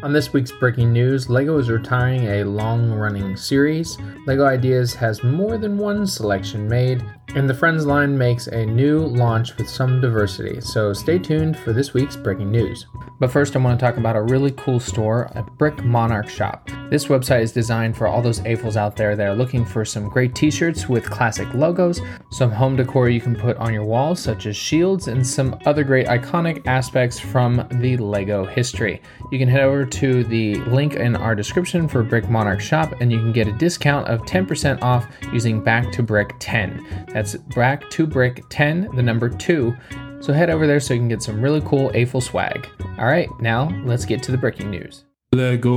On 0.00 0.12
this 0.12 0.32
week's 0.32 0.52
breaking 0.52 0.92
news, 0.92 1.28
LEGO 1.28 1.58
is 1.58 1.70
retiring 1.70 2.28
a 2.28 2.44
long 2.44 2.92
running 2.92 3.36
series. 3.36 3.98
LEGO 4.26 4.44
Ideas 4.44 4.94
has 4.94 5.24
more 5.24 5.58
than 5.58 5.76
one 5.76 6.06
selection 6.06 6.68
made, 6.68 7.04
and 7.34 7.50
the 7.50 7.54
Friends 7.54 7.84
line 7.84 8.16
makes 8.16 8.46
a 8.46 8.64
new 8.64 9.00
launch 9.00 9.56
with 9.56 9.68
some 9.68 10.00
diversity. 10.00 10.60
So 10.60 10.92
stay 10.92 11.18
tuned 11.18 11.58
for 11.58 11.72
this 11.72 11.94
week's 11.94 12.14
breaking 12.14 12.52
news. 12.52 12.86
But 13.18 13.32
first, 13.32 13.56
I 13.56 13.58
want 13.58 13.80
to 13.80 13.84
talk 13.84 13.96
about 13.96 14.14
a 14.14 14.22
really 14.22 14.52
cool 14.52 14.78
store, 14.78 15.32
a 15.34 15.42
Brick 15.42 15.82
Monarch 15.84 16.28
shop. 16.28 16.70
This 16.90 17.06
website 17.06 17.42
is 17.42 17.52
designed 17.52 17.96
for 17.96 18.06
all 18.06 18.22
those 18.22 18.40
AFOLs 18.40 18.76
out 18.76 18.96
there 18.96 19.14
that 19.14 19.26
are 19.26 19.34
looking 19.34 19.62
for 19.62 19.84
some 19.84 20.08
great 20.08 20.34
t 20.34 20.50
shirts 20.50 20.88
with 20.88 21.10
classic 21.10 21.52
logos, 21.52 22.00
some 22.30 22.50
home 22.50 22.76
decor 22.76 23.10
you 23.10 23.20
can 23.20 23.36
put 23.36 23.58
on 23.58 23.74
your 23.74 23.84
walls, 23.84 24.20
such 24.20 24.46
as 24.46 24.56
shields, 24.56 25.08
and 25.08 25.26
some 25.26 25.58
other 25.66 25.84
great 25.84 26.06
iconic 26.06 26.66
aspects 26.66 27.20
from 27.20 27.66
the 27.72 27.98
LEGO 27.98 28.46
history. 28.46 29.02
You 29.30 29.38
can 29.38 29.48
head 29.48 29.64
over 29.64 29.84
to 29.84 30.24
the 30.24 30.54
link 30.64 30.94
in 30.94 31.14
our 31.14 31.34
description 31.34 31.88
for 31.88 32.02
Brick 32.02 32.30
Monarch 32.30 32.60
shop, 32.60 32.94
and 33.00 33.12
you 33.12 33.18
can 33.18 33.32
get 33.32 33.48
a 33.48 33.52
discount 33.52 34.08
of 34.08 34.22
10% 34.22 34.80
off 34.80 35.06
using 35.30 35.62
Back 35.62 35.92
to 35.92 36.02
Brick 36.02 36.34
10. 36.38 37.06
That's 37.12 37.36
Back 37.36 37.90
to 37.90 38.06
Brick 38.06 38.44
10, 38.48 38.96
the 38.96 39.02
number 39.02 39.28
2 39.28 39.76
so 40.20 40.32
head 40.32 40.50
over 40.50 40.66
there 40.66 40.80
so 40.80 40.94
you 40.94 41.00
can 41.00 41.08
get 41.08 41.22
some 41.22 41.40
really 41.40 41.60
cool 41.60 41.90
AFOL 41.90 42.20
swag. 42.20 42.68
All 42.98 43.06
right, 43.06 43.28
now 43.40 43.68
let's 43.84 44.04
get 44.04 44.20
to 44.24 44.32
the 44.32 44.38
breaking 44.38 44.68
news. 44.68 45.04
Lego. 45.34 45.70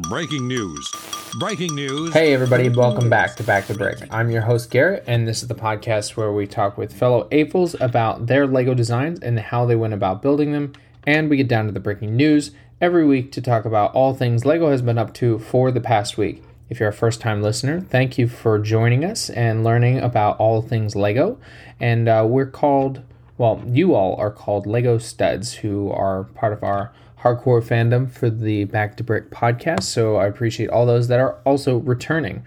Breaking 0.08 0.48
news. 0.48 0.90
Breaking 1.38 1.72
news. 1.76 2.12
Hey 2.12 2.34
everybody, 2.34 2.68
welcome 2.68 3.08
back 3.08 3.36
to 3.36 3.44
Back 3.44 3.68
to 3.68 3.74
Brick. 3.74 3.98
I'm 4.10 4.28
your 4.28 4.42
host 4.42 4.68
Garrett, 4.70 5.04
and 5.06 5.28
this 5.28 5.40
is 5.40 5.46
the 5.46 5.54
podcast 5.54 6.16
where 6.16 6.32
we 6.32 6.48
talk 6.48 6.76
with 6.76 6.92
fellow 6.92 7.28
AFOLs 7.30 7.80
about 7.80 8.26
their 8.26 8.44
Lego 8.44 8.74
designs 8.74 9.20
and 9.20 9.38
how 9.38 9.66
they 9.66 9.76
went 9.76 9.94
about 9.94 10.20
building 10.20 10.50
them, 10.50 10.72
and 11.06 11.30
we 11.30 11.36
get 11.36 11.46
down 11.46 11.66
to 11.66 11.72
the 11.72 11.78
breaking 11.78 12.16
news 12.16 12.50
every 12.80 13.06
week 13.06 13.30
to 13.32 13.40
talk 13.40 13.66
about 13.66 13.94
all 13.94 14.14
things 14.14 14.44
Lego 14.44 14.72
has 14.72 14.82
been 14.82 14.98
up 14.98 15.14
to 15.14 15.38
for 15.38 15.70
the 15.70 15.80
past 15.80 16.18
week. 16.18 16.42
If 16.68 16.80
you're 16.80 16.88
a 16.88 16.92
first 16.92 17.20
time 17.20 17.40
listener, 17.40 17.82
thank 17.82 18.18
you 18.18 18.26
for 18.26 18.58
joining 18.58 19.04
us 19.04 19.30
and 19.30 19.62
learning 19.62 20.00
about 20.00 20.40
all 20.40 20.60
things 20.60 20.96
Lego. 20.96 21.38
And 21.78 22.08
uh, 22.08 22.26
we're 22.28 22.46
called, 22.46 23.02
well, 23.38 23.62
you 23.66 23.94
all 23.94 24.16
are 24.16 24.30
called 24.30 24.66
Lego 24.66 24.98
Studs, 24.98 25.54
who 25.54 25.90
are 25.90 26.24
part 26.24 26.52
of 26.52 26.62
our 26.62 26.92
hardcore 27.20 27.62
fandom 27.62 28.10
for 28.10 28.30
the 28.30 28.64
Back 28.64 28.96
to 28.96 29.04
Brick 29.04 29.30
podcast. 29.30 29.82
So 29.82 30.16
I 30.16 30.26
appreciate 30.26 30.70
all 30.70 30.86
those 30.86 31.08
that 31.08 31.20
are 31.20 31.38
also 31.44 31.78
returning. 31.78 32.44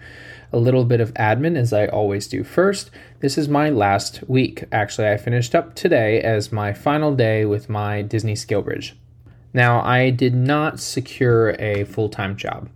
A 0.52 0.58
little 0.58 0.84
bit 0.84 1.00
of 1.00 1.14
admin, 1.14 1.56
as 1.56 1.72
I 1.72 1.86
always 1.86 2.26
do 2.26 2.42
first. 2.42 2.90
This 3.20 3.38
is 3.38 3.48
my 3.48 3.70
last 3.70 4.28
week. 4.28 4.64
Actually, 4.72 5.08
I 5.08 5.16
finished 5.16 5.54
up 5.54 5.74
today 5.74 6.20
as 6.22 6.50
my 6.50 6.72
final 6.72 7.14
day 7.14 7.44
with 7.44 7.68
my 7.68 8.02
Disney 8.02 8.34
Skill 8.34 8.62
Bridge. 8.62 8.96
Now, 9.52 9.80
I 9.82 10.10
did 10.10 10.34
not 10.34 10.80
secure 10.80 11.50
a 11.60 11.84
full 11.84 12.08
time 12.08 12.36
job. 12.36 12.68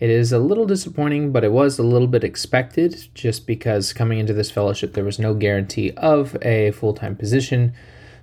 It 0.00 0.10
is 0.10 0.32
a 0.32 0.38
little 0.38 0.66
disappointing, 0.66 1.30
but 1.30 1.44
it 1.44 1.52
was 1.52 1.78
a 1.78 1.82
little 1.82 2.08
bit 2.08 2.24
expected 2.24 3.08
just 3.14 3.46
because 3.46 3.92
coming 3.92 4.18
into 4.18 4.32
this 4.32 4.50
fellowship, 4.50 4.92
there 4.92 5.04
was 5.04 5.18
no 5.18 5.34
guarantee 5.34 5.92
of 5.92 6.36
a 6.42 6.72
full 6.72 6.94
time 6.94 7.16
position. 7.16 7.72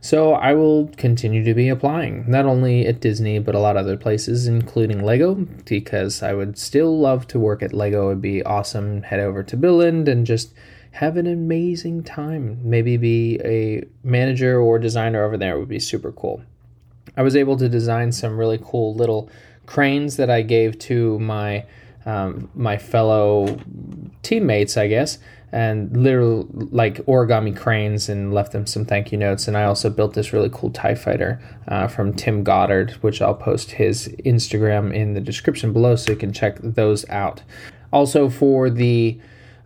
So 0.03 0.33
I 0.33 0.53
will 0.53 0.89
continue 0.97 1.43
to 1.43 1.53
be 1.53 1.69
applying, 1.69 2.25
not 2.27 2.45
only 2.45 2.87
at 2.87 2.99
Disney, 2.99 3.37
but 3.37 3.53
a 3.53 3.59
lot 3.59 3.77
of 3.77 3.85
other 3.85 3.97
places, 3.97 4.47
including 4.47 5.03
Lego, 5.03 5.35
because 5.65 6.23
I 6.23 6.33
would 6.33 6.57
still 6.57 6.99
love 6.99 7.27
to 7.27 7.39
work 7.39 7.61
at 7.61 7.71
Lego. 7.71 8.09
It'd 8.09 8.21
be 8.21 8.43
awesome. 8.43 9.03
Head 9.03 9.19
over 9.19 9.43
to 9.43 9.55
Billund 9.55 10.07
and 10.07 10.25
just 10.25 10.53
have 10.93 11.17
an 11.17 11.27
amazing 11.27 12.03
time. 12.03 12.59
Maybe 12.63 12.97
be 12.97 13.39
a 13.45 13.83
manager 14.03 14.59
or 14.59 14.79
designer 14.79 15.23
over 15.23 15.37
there 15.37 15.55
it 15.55 15.59
would 15.59 15.69
be 15.69 15.79
super 15.79 16.11
cool. 16.11 16.41
I 17.15 17.21
was 17.21 17.35
able 17.35 17.57
to 17.57 17.69
design 17.69 18.11
some 18.11 18.37
really 18.37 18.59
cool 18.61 18.95
little 18.95 19.29
cranes 19.65 20.17
that 20.17 20.29
I 20.29 20.41
gave 20.41 20.77
to 20.79 21.19
my 21.19 21.65
um, 22.05 22.49
my 22.55 22.77
fellow 22.77 23.59
teammates, 24.23 24.75
I 24.75 24.87
guess, 24.87 25.19
and 25.51 25.95
literal 25.95 26.47
like 26.51 26.97
origami 27.05 27.55
cranes 27.55 28.09
and 28.09 28.33
left 28.33 28.53
them 28.53 28.65
some 28.65 28.85
thank 28.85 29.11
you 29.11 29.17
notes. 29.17 29.47
And 29.47 29.57
I 29.57 29.65
also 29.65 29.89
built 29.89 30.13
this 30.13 30.33
really 30.33 30.49
cool 30.51 30.71
TIE 30.71 30.95
fighter 30.95 31.41
uh, 31.67 31.87
from 31.87 32.13
Tim 32.13 32.43
Goddard, 32.43 32.91
which 33.01 33.21
I'll 33.21 33.35
post 33.35 33.71
his 33.71 34.07
Instagram 34.25 34.93
in 34.93 35.13
the 35.13 35.21
description 35.21 35.73
below 35.73 35.95
so 35.95 36.11
you 36.11 36.17
can 36.17 36.33
check 36.33 36.57
those 36.61 37.07
out. 37.09 37.43
Also, 37.93 38.29
for 38.29 38.69
the 38.69 39.19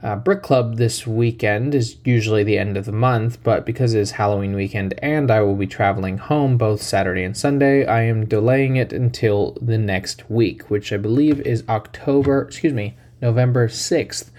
uh, 0.06 0.16
Brick 0.16 0.44
Club 0.44 0.78
this 0.78 1.08
weekend 1.08 1.74
is 1.74 1.98
usually 2.06 2.44
the 2.44 2.60
end 2.60 2.78
of 2.78 2.86
the 2.86 2.92
month, 2.92 3.40
but 3.42 3.66
because 3.66 3.96
it 3.96 4.02
is 4.02 4.12
Halloween 4.12 4.56
weekend 4.56 4.94
and 5.00 5.32
I 5.32 5.42
will 5.42 5.56
be 5.56 5.66
traveling 5.66 6.20
home 6.20 6.58
both 6.60 6.84
Saturday 6.84 7.24
and 7.24 7.36
Sunday, 7.36 7.88
I 7.88 8.04
am 8.04 8.28
delaying 8.28 8.76
it 8.76 8.94
until 8.94 9.58
the 9.60 9.80
next 9.80 10.30
week, 10.30 10.70
which 10.70 10.94
I 10.94 10.98
believe 10.98 11.42
is 11.42 11.64
October, 11.68 12.44
excuse 12.44 12.72
me, 12.72 12.94
November 13.20 13.68
6th 13.68 14.30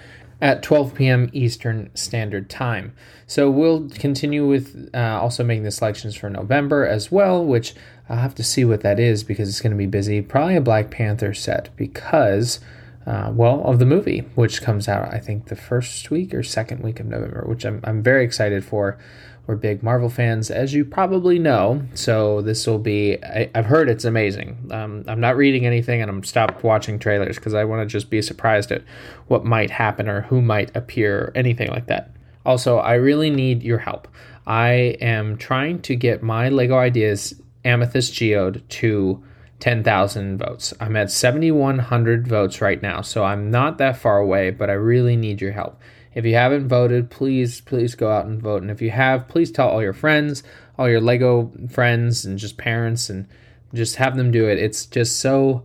at 0.41 0.63
12 0.63 0.95
p.m. 0.95 1.31
Eastern 1.33 1.91
Standard 1.97 2.49
Time. 2.49 2.95
So 3.27 3.51
we'll 3.51 3.89
continue 3.89 4.47
with 4.47 4.89
uh, 4.95 5.19
also 5.21 5.43
making 5.43 5.65
the 5.65 5.73
selections 5.73 6.15
for 6.15 6.31
November 6.31 6.87
as 6.87 7.11
well, 7.11 7.45
which 7.45 7.75
I'll 8.09 8.19
have 8.19 8.37
to 8.37 8.45
see 8.45 8.65
what 8.65 8.83
that 8.83 9.01
is 9.01 9.25
because 9.25 9.49
it's 9.49 9.61
going 9.61 9.73
to 9.73 9.77
be 9.77 9.87
busy. 9.87 10.23
Probably 10.23 10.55
a 10.55 10.61
Black 10.61 10.91
Panther 10.93 11.35
set 11.35 11.71
because 11.75 12.61
uh, 13.07 13.31
well, 13.33 13.63
of 13.65 13.79
the 13.79 13.87
movie, 13.87 14.21
which 14.35 14.63
comes 14.63 14.89
out, 14.89 15.15
I 15.15 15.19
think, 15.19 15.47
the 15.47 15.57
first 15.57 16.11
week 16.11 16.35
or 16.35 16.43
second 16.43 16.83
week 16.83 16.99
of 16.99 17.07
November, 17.07 17.45
which 17.47 17.65
I'm, 17.65 17.81
I'm 17.85 18.03
very 18.03 18.25
excited 18.25 18.65
for. 18.65 18.99
We're 19.47 19.55
big 19.55 19.81
Marvel 19.81 20.09
fans, 20.09 20.51
as 20.51 20.75
you 20.75 20.85
probably 20.85 21.39
know. 21.39 21.83
So 21.95 22.43
this 22.43 22.67
will 22.67 22.81
be, 22.81 23.23
I, 23.23 23.49
have 23.55 23.67
heard 23.67 23.89
it's 23.89 24.05
amazing. 24.05 24.71
Um, 24.73 25.05
I'm 25.07 25.21
not 25.21 25.37
reading 25.37 25.67
anything 25.67 26.03
and 26.03 26.11
I'm 26.11 26.25
stopped 26.25 26.65
watching 26.65 26.99
trailers 26.99 27.37
because 27.37 27.55
I 27.55 27.63
want 27.63 27.81
to 27.83 27.87
just 27.87 28.11
be 28.11 28.21
surprised 28.23 28.73
at 28.73 28.83
what 29.29 29.45
might 29.45 29.71
happen 29.71 30.09
or 30.09 30.23
who 30.23 30.43
might 30.43 30.75
appear, 30.75 31.27
or 31.27 31.33
anything 31.37 31.71
like 31.71 31.87
that. 31.87 32.11
Also, 32.45 32.79
I 32.79 32.95
really 32.95 33.31
need 33.31 33.63
your 33.63 33.79
help. 33.79 34.09
I 34.49 34.97
am 35.01 35.37
trying 35.37 35.81
to 35.83 35.95
get 35.95 36.25
my 36.25 36.49
Lego 36.49 36.77
Ideas 36.77 37.41
Amethyst 37.65 38.15
Geode 38.15 38.69
to 38.69 39.23
10,000 39.61 40.39
votes. 40.39 40.75
I'm 40.81 40.97
at 40.97 41.11
7,100 41.11 42.29
votes 42.29 42.61
right 42.61 42.81
now, 42.81 43.01
so 43.01 43.25
I'm 43.25 43.51
not 43.51 43.79
that 43.79 43.97
far 43.97 44.19
away, 44.19 44.51
but 44.51 44.69
I 44.69 44.75
really 44.75 45.17
need 45.17 45.41
your 45.41 45.53
help. 45.53 45.81
If 46.15 46.25
you 46.25 46.35
haven't 46.35 46.69
voted, 46.69 47.11
please, 47.11 47.61
please 47.61 47.95
go 47.95 48.11
out 48.11 48.27
and 48.27 48.41
vote. 48.41 48.63
And 48.63 48.71
if 48.71 48.81
you 48.81 48.91
have, 48.91 49.29
please 49.29 49.51
tell 49.51 49.69
all 49.69 49.83
your 49.83 49.93
friends, 49.93 50.43
all 50.79 50.89
your 50.89 51.01
Lego 51.01 51.53
friends, 51.71 52.25
and 52.25 52.39
just 52.39 52.57
parents, 52.57 53.11
and 53.11 53.27
just 53.75 53.97
have 53.97 54.17
them 54.17 54.31
do 54.31 54.49
it. 54.49 54.59
It's 54.59 54.87
just 54.87 55.19
so, 55.21 55.65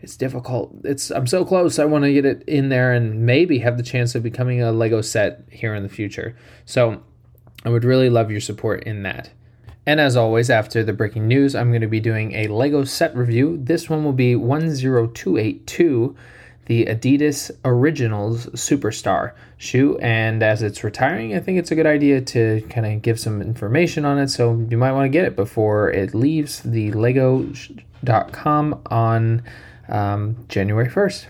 it's 0.00 0.16
difficult. 0.16 0.74
It's 0.84 1.10
I'm 1.10 1.26
so 1.26 1.44
close. 1.44 1.78
I 1.78 1.84
want 1.84 2.04
to 2.04 2.12
get 2.12 2.24
it 2.24 2.42
in 2.46 2.70
there 2.70 2.92
and 2.92 3.26
maybe 3.26 3.58
have 3.58 3.76
the 3.76 3.82
chance 3.82 4.14
of 4.14 4.22
becoming 4.22 4.62
a 4.62 4.72
Lego 4.72 5.02
set 5.02 5.44
here 5.50 5.74
in 5.74 5.82
the 5.82 5.88
future. 5.88 6.36
So 6.64 7.02
I 7.64 7.68
would 7.68 7.84
really 7.84 8.08
love 8.08 8.30
your 8.30 8.40
support 8.40 8.84
in 8.84 9.02
that. 9.02 9.30
And 9.90 9.98
as 9.98 10.16
always, 10.16 10.50
after 10.50 10.84
the 10.84 10.92
breaking 10.92 11.26
news, 11.26 11.56
I'm 11.56 11.70
going 11.70 11.80
to 11.80 11.88
be 11.88 11.98
doing 11.98 12.32
a 12.32 12.46
LEGO 12.46 12.84
set 12.84 13.16
review. 13.16 13.58
This 13.60 13.90
one 13.90 14.04
will 14.04 14.12
be 14.12 14.34
10282, 14.34 16.16
the 16.66 16.84
Adidas 16.84 17.50
Originals 17.64 18.46
Superstar 18.50 19.32
shoe. 19.56 19.98
And 19.98 20.44
as 20.44 20.62
it's 20.62 20.84
retiring, 20.84 21.34
I 21.34 21.40
think 21.40 21.58
it's 21.58 21.72
a 21.72 21.74
good 21.74 21.88
idea 21.88 22.20
to 22.20 22.64
kind 22.70 22.86
of 22.86 23.02
give 23.02 23.18
some 23.18 23.42
information 23.42 24.04
on 24.04 24.20
it. 24.20 24.28
So 24.28 24.64
you 24.70 24.78
might 24.78 24.92
want 24.92 25.06
to 25.06 25.08
get 25.08 25.24
it 25.24 25.34
before 25.34 25.90
it 25.90 26.14
leaves 26.14 26.60
the 26.60 26.92
Lego.com 26.92 28.82
on 28.86 29.42
um, 29.88 30.36
January 30.48 30.88
1st. 30.88 31.26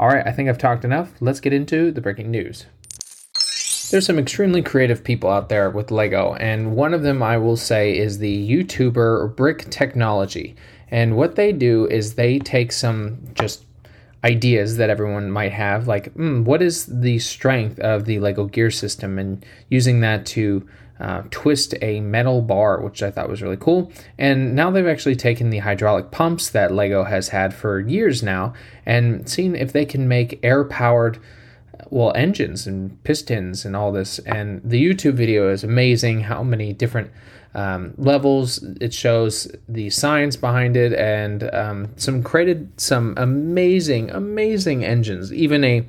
All 0.00 0.08
right, 0.08 0.26
I 0.26 0.32
think 0.32 0.48
I've 0.48 0.58
talked 0.58 0.84
enough. 0.84 1.12
Let's 1.20 1.38
get 1.38 1.52
into 1.52 1.92
the 1.92 2.00
breaking 2.00 2.32
news. 2.32 2.66
There's 3.90 4.06
some 4.06 4.20
extremely 4.20 4.62
creative 4.62 5.02
people 5.02 5.30
out 5.30 5.48
there 5.48 5.68
with 5.68 5.90
Lego, 5.90 6.34
and 6.34 6.76
one 6.76 6.94
of 6.94 7.02
them 7.02 7.24
I 7.24 7.38
will 7.38 7.56
say 7.56 7.98
is 7.98 8.18
the 8.18 8.48
YouTuber 8.48 9.34
Brick 9.34 9.68
Technology. 9.68 10.54
And 10.92 11.16
what 11.16 11.34
they 11.34 11.52
do 11.52 11.86
is 11.86 12.14
they 12.14 12.38
take 12.38 12.70
some 12.70 13.18
just 13.34 13.64
ideas 14.22 14.76
that 14.76 14.90
everyone 14.90 15.32
might 15.32 15.50
have, 15.50 15.88
like 15.88 16.14
mm, 16.14 16.44
what 16.44 16.62
is 16.62 16.86
the 16.86 17.18
strength 17.18 17.80
of 17.80 18.04
the 18.04 18.20
Lego 18.20 18.44
gear 18.44 18.70
system, 18.70 19.18
and 19.18 19.44
using 19.68 20.00
that 20.00 20.24
to 20.26 20.68
uh, 21.00 21.22
twist 21.32 21.74
a 21.82 21.98
metal 22.00 22.42
bar, 22.42 22.80
which 22.80 23.02
I 23.02 23.10
thought 23.10 23.28
was 23.28 23.42
really 23.42 23.56
cool. 23.56 23.90
And 24.18 24.54
now 24.54 24.70
they've 24.70 24.86
actually 24.86 25.16
taken 25.16 25.50
the 25.50 25.58
hydraulic 25.58 26.12
pumps 26.12 26.50
that 26.50 26.72
Lego 26.72 27.02
has 27.02 27.30
had 27.30 27.52
for 27.54 27.80
years 27.80 28.22
now 28.22 28.54
and 28.86 29.28
seen 29.28 29.56
if 29.56 29.72
they 29.72 29.84
can 29.84 30.06
make 30.06 30.38
air 30.44 30.62
powered 30.62 31.18
well 31.90 32.12
engines 32.14 32.66
and 32.66 33.02
pistons 33.04 33.64
and 33.64 33.74
all 33.74 33.92
this 33.92 34.18
and 34.20 34.60
the 34.64 34.82
youtube 34.82 35.14
video 35.14 35.50
is 35.50 35.64
amazing 35.64 36.20
how 36.20 36.42
many 36.42 36.72
different 36.72 37.10
um, 37.52 37.94
levels 37.96 38.62
it 38.80 38.94
shows 38.94 39.50
the 39.68 39.90
science 39.90 40.36
behind 40.36 40.76
it 40.76 40.92
and 40.92 41.52
um, 41.52 41.88
some 41.96 42.22
created 42.22 42.70
some 42.80 43.14
amazing 43.16 44.10
amazing 44.10 44.84
engines 44.84 45.32
even 45.32 45.64
a 45.64 45.84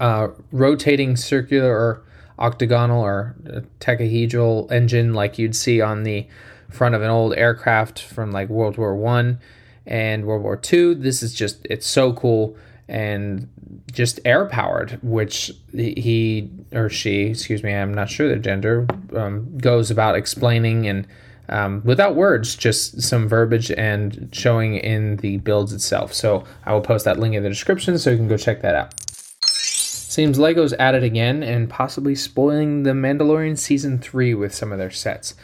uh, 0.00 0.28
rotating 0.50 1.16
circular 1.16 1.70
or 1.70 2.02
octagonal 2.38 3.02
or 3.02 3.36
tetrahedral 3.80 4.70
engine 4.70 5.14
like 5.14 5.38
you'd 5.38 5.56
see 5.56 5.80
on 5.80 6.02
the 6.02 6.26
front 6.68 6.94
of 6.94 7.02
an 7.02 7.10
old 7.10 7.34
aircraft 7.34 8.00
from 8.00 8.32
like 8.32 8.48
World 8.48 8.76
War 8.78 8.96
One 8.96 9.38
and 9.86 10.24
World 10.24 10.42
War 10.42 10.56
Two. 10.56 10.94
This 10.94 11.22
is 11.22 11.34
just 11.34 11.66
it's 11.68 11.86
so 11.86 12.12
cool 12.12 12.56
and 12.92 13.48
just 13.90 14.20
air 14.26 14.44
powered, 14.44 15.00
which 15.02 15.50
he 15.72 16.50
or 16.72 16.90
she, 16.90 17.22
excuse 17.22 17.62
me, 17.62 17.74
I'm 17.74 17.94
not 17.94 18.10
sure 18.10 18.28
the 18.28 18.36
gender, 18.36 18.86
um, 19.16 19.56
goes 19.56 19.90
about 19.90 20.14
explaining 20.14 20.86
and 20.86 21.06
um, 21.48 21.80
without 21.84 22.14
words, 22.14 22.54
just 22.54 23.00
some 23.00 23.28
verbiage 23.28 23.70
and 23.72 24.28
showing 24.30 24.76
in 24.76 25.16
the 25.16 25.38
builds 25.38 25.72
itself. 25.72 26.12
So 26.12 26.44
I 26.66 26.74
will 26.74 26.82
post 26.82 27.06
that 27.06 27.18
link 27.18 27.34
in 27.34 27.42
the 27.42 27.48
description 27.48 27.98
so 27.98 28.10
you 28.10 28.18
can 28.18 28.28
go 28.28 28.36
check 28.36 28.60
that 28.60 28.74
out. 28.74 28.92
Seems 29.42 30.38
Lego's 30.38 30.74
at 30.74 30.94
it 30.94 31.02
again 31.02 31.42
and 31.42 31.70
possibly 31.70 32.14
spoiling 32.14 32.82
The 32.82 32.90
Mandalorian 32.90 33.56
Season 33.58 33.98
3 33.98 34.34
with 34.34 34.54
some 34.54 34.70
of 34.70 34.78
their 34.78 34.90
sets. 34.90 35.34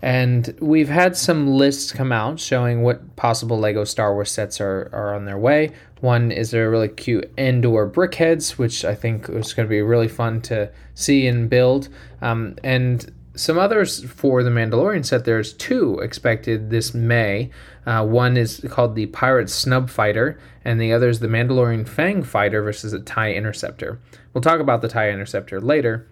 And 0.00 0.56
we've 0.60 0.88
had 0.88 1.16
some 1.16 1.48
lists 1.48 1.92
come 1.92 2.12
out 2.12 2.38
showing 2.38 2.82
what 2.82 3.16
possible 3.16 3.58
Lego 3.58 3.84
Star 3.84 4.14
Wars 4.14 4.30
sets 4.30 4.60
are, 4.60 4.88
are 4.92 5.14
on 5.14 5.24
their 5.24 5.38
way. 5.38 5.72
One 6.00 6.30
is 6.30 6.52
their 6.52 6.70
really 6.70 6.88
cute 6.88 7.30
Endor 7.36 7.90
BrickHeadz, 7.90 8.52
which 8.52 8.84
I 8.84 8.94
think 8.94 9.28
is 9.28 9.52
going 9.52 9.66
to 9.66 9.70
be 9.70 9.82
really 9.82 10.08
fun 10.08 10.40
to 10.42 10.70
see 10.94 11.26
and 11.26 11.50
build. 11.50 11.88
Um, 12.22 12.56
and 12.62 13.12
some 13.34 13.58
others 13.58 14.04
for 14.04 14.42
the 14.42 14.50
Mandalorian 14.50 15.04
set, 15.04 15.24
there's 15.24 15.52
two 15.52 15.98
expected 16.00 16.70
this 16.70 16.92
May. 16.92 17.50
Uh, 17.86 18.04
one 18.04 18.36
is 18.36 18.64
called 18.68 18.94
the 18.94 19.06
Pirate 19.06 19.48
Snub 19.48 19.88
Fighter, 19.90 20.38
and 20.64 20.80
the 20.80 20.92
other 20.92 21.08
is 21.08 21.20
the 21.20 21.28
Mandalorian 21.28 21.88
Fang 21.88 22.22
Fighter 22.22 22.62
versus 22.62 22.92
a 22.92 23.00
TIE 23.00 23.32
Interceptor. 23.32 24.00
We'll 24.32 24.42
talk 24.42 24.60
about 24.60 24.82
the 24.82 24.88
TIE 24.88 25.10
Interceptor 25.10 25.60
later, 25.60 26.08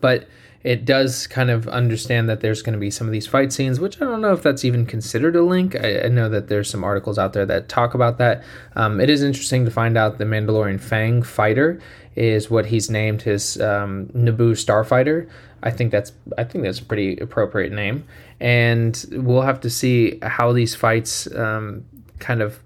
but 0.00 0.28
it 0.64 0.86
does 0.86 1.26
kind 1.26 1.50
of 1.50 1.68
understand 1.68 2.26
that 2.30 2.40
there's 2.40 2.62
going 2.62 2.72
to 2.72 2.78
be 2.78 2.90
some 2.90 3.06
of 3.06 3.12
these 3.12 3.26
fight 3.26 3.52
scenes, 3.52 3.78
which 3.78 4.00
I 4.00 4.06
don't 4.06 4.22
know 4.22 4.32
if 4.32 4.42
that's 4.42 4.64
even 4.64 4.86
considered 4.86 5.36
a 5.36 5.42
link. 5.42 5.76
I, 5.76 6.04
I 6.04 6.08
know 6.08 6.30
that 6.30 6.48
there's 6.48 6.70
some 6.70 6.82
articles 6.82 7.18
out 7.18 7.34
there 7.34 7.44
that 7.44 7.68
talk 7.68 7.92
about 7.92 8.16
that. 8.16 8.42
Um, 8.74 8.98
it 8.98 9.10
is 9.10 9.22
interesting 9.22 9.66
to 9.66 9.70
find 9.70 9.98
out 9.98 10.16
the 10.16 10.24
Mandalorian 10.24 10.80
Fang 10.80 11.22
Fighter 11.22 11.78
is 12.16 12.48
what 12.48 12.66
he's 12.66 12.88
named 12.88 13.22
his 13.22 13.60
um, 13.60 14.06
Naboo 14.14 14.52
Starfighter. 14.52 15.28
I 15.62 15.70
think 15.70 15.92
that's 15.92 16.12
I 16.38 16.44
think 16.44 16.64
that's 16.64 16.80
a 16.80 16.84
pretty 16.84 17.18
appropriate 17.18 17.72
name, 17.72 18.04
and 18.40 19.04
we'll 19.12 19.42
have 19.42 19.60
to 19.62 19.70
see 19.70 20.18
how 20.22 20.52
these 20.52 20.74
fights 20.74 21.32
um, 21.34 21.84
kind 22.18 22.40
of 22.40 22.60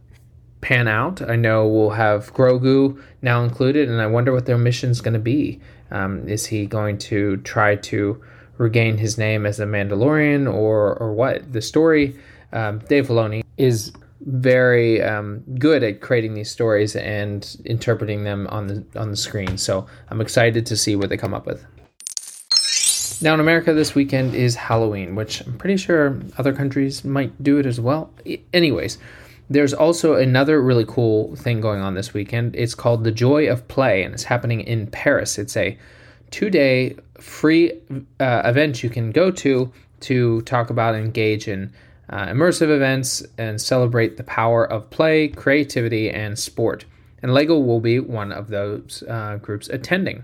pan 0.60 0.88
out. 0.88 1.22
I 1.22 1.36
know 1.36 1.66
we'll 1.66 1.90
have 1.90 2.32
Grogu 2.34 3.00
now 3.22 3.42
included, 3.44 3.88
and 3.88 4.00
I 4.00 4.06
wonder 4.06 4.32
what 4.32 4.46
their 4.46 4.58
mission 4.58 4.90
is 4.90 5.00
going 5.00 5.14
to 5.14 5.20
be. 5.20 5.60
Um, 5.90 6.28
is 6.28 6.46
he 6.46 6.66
going 6.66 6.98
to 6.98 7.38
try 7.38 7.76
to 7.76 8.22
regain 8.58 8.96
his 8.98 9.18
name 9.18 9.46
as 9.46 9.60
a 9.60 9.66
Mandalorian 9.66 10.52
or 10.52 10.94
or 10.96 11.12
what? 11.12 11.52
The 11.52 11.62
story, 11.62 12.16
um, 12.52 12.80
Dave 12.80 13.08
Filoni 13.08 13.42
is 13.56 13.92
very 14.20 15.00
um, 15.02 15.42
good 15.58 15.82
at 15.82 16.00
creating 16.00 16.34
these 16.34 16.50
stories 16.50 16.96
and 16.96 17.56
interpreting 17.64 18.24
them 18.24 18.46
on 18.48 18.66
the 18.66 18.84
on 18.96 19.10
the 19.10 19.16
screen. 19.16 19.58
So 19.58 19.86
I'm 20.08 20.20
excited 20.20 20.66
to 20.66 20.76
see 20.76 20.96
what 20.96 21.08
they 21.08 21.16
come 21.16 21.34
up 21.34 21.46
with. 21.46 21.64
Now 23.20 23.34
in 23.34 23.40
America 23.40 23.74
this 23.74 23.94
weekend 23.94 24.34
is 24.34 24.54
Halloween, 24.54 25.16
which 25.16 25.40
I'm 25.40 25.58
pretty 25.58 25.76
sure 25.76 26.20
other 26.36 26.52
countries 26.52 27.04
might 27.04 27.42
do 27.42 27.58
it 27.58 27.66
as 27.66 27.80
well. 27.80 28.12
Anyways, 28.52 28.98
there's 29.50 29.72
also 29.72 30.14
another 30.14 30.60
really 30.60 30.84
cool 30.86 31.34
thing 31.36 31.60
going 31.60 31.80
on 31.80 31.94
this 31.94 32.12
weekend. 32.12 32.54
It's 32.54 32.74
called 32.74 33.04
The 33.04 33.12
Joy 33.12 33.48
of 33.48 33.66
Play, 33.68 34.02
and 34.02 34.12
it's 34.12 34.24
happening 34.24 34.60
in 34.60 34.86
Paris. 34.88 35.38
It's 35.38 35.56
a 35.56 35.78
two 36.30 36.50
day 36.50 36.96
free 37.18 37.72
uh, 38.20 38.42
event 38.44 38.82
you 38.82 38.90
can 38.90 39.10
go 39.10 39.30
to 39.30 39.72
to 40.00 40.42
talk 40.42 40.70
about 40.70 40.94
and 40.94 41.04
engage 41.04 41.48
in 41.48 41.72
uh, 42.10 42.26
immersive 42.26 42.70
events 42.70 43.22
and 43.36 43.60
celebrate 43.60 44.16
the 44.16 44.24
power 44.24 44.64
of 44.64 44.88
play, 44.90 45.28
creativity, 45.28 46.10
and 46.10 46.38
sport. 46.38 46.84
And 47.22 47.34
LEGO 47.34 47.58
will 47.58 47.80
be 47.80 47.98
one 47.98 48.32
of 48.32 48.48
those 48.48 49.02
uh, 49.08 49.36
groups 49.36 49.68
attending. 49.68 50.22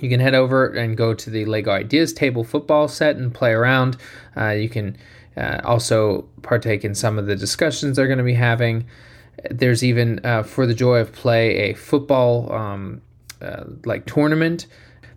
You 0.00 0.08
can 0.08 0.20
head 0.20 0.34
over 0.34 0.66
and 0.66 0.96
go 0.96 1.14
to 1.14 1.30
the 1.30 1.44
LEGO 1.44 1.70
Ideas 1.70 2.12
table 2.12 2.42
football 2.42 2.88
set 2.88 3.16
and 3.16 3.32
play 3.32 3.52
around. 3.52 3.96
Uh, 4.36 4.50
you 4.50 4.68
can 4.68 4.96
uh, 5.36 5.60
also 5.64 6.22
partake 6.42 6.84
in 6.84 6.94
some 6.94 7.18
of 7.18 7.26
the 7.26 7.36
discussions 7.36 7.96
they're 7.96 8.06
going 8.06 8.18
to 8.18 8.24
be 8.24 8.34
having. 8.34 8.86
There's 9.50 9.82
even 9.82 10.20
uh, 10.24 10.42
for 10.42 10.66
the 10.66 10.74
joy 10.74 10.98
of 10.98 11.12
play 11.12 11.70
a 11.70 11.74
football 11.74 12.52
um, 12.52 13.02
uh, 13.42 13.64
like 13.84 14.06
tournament. 14.06 14.66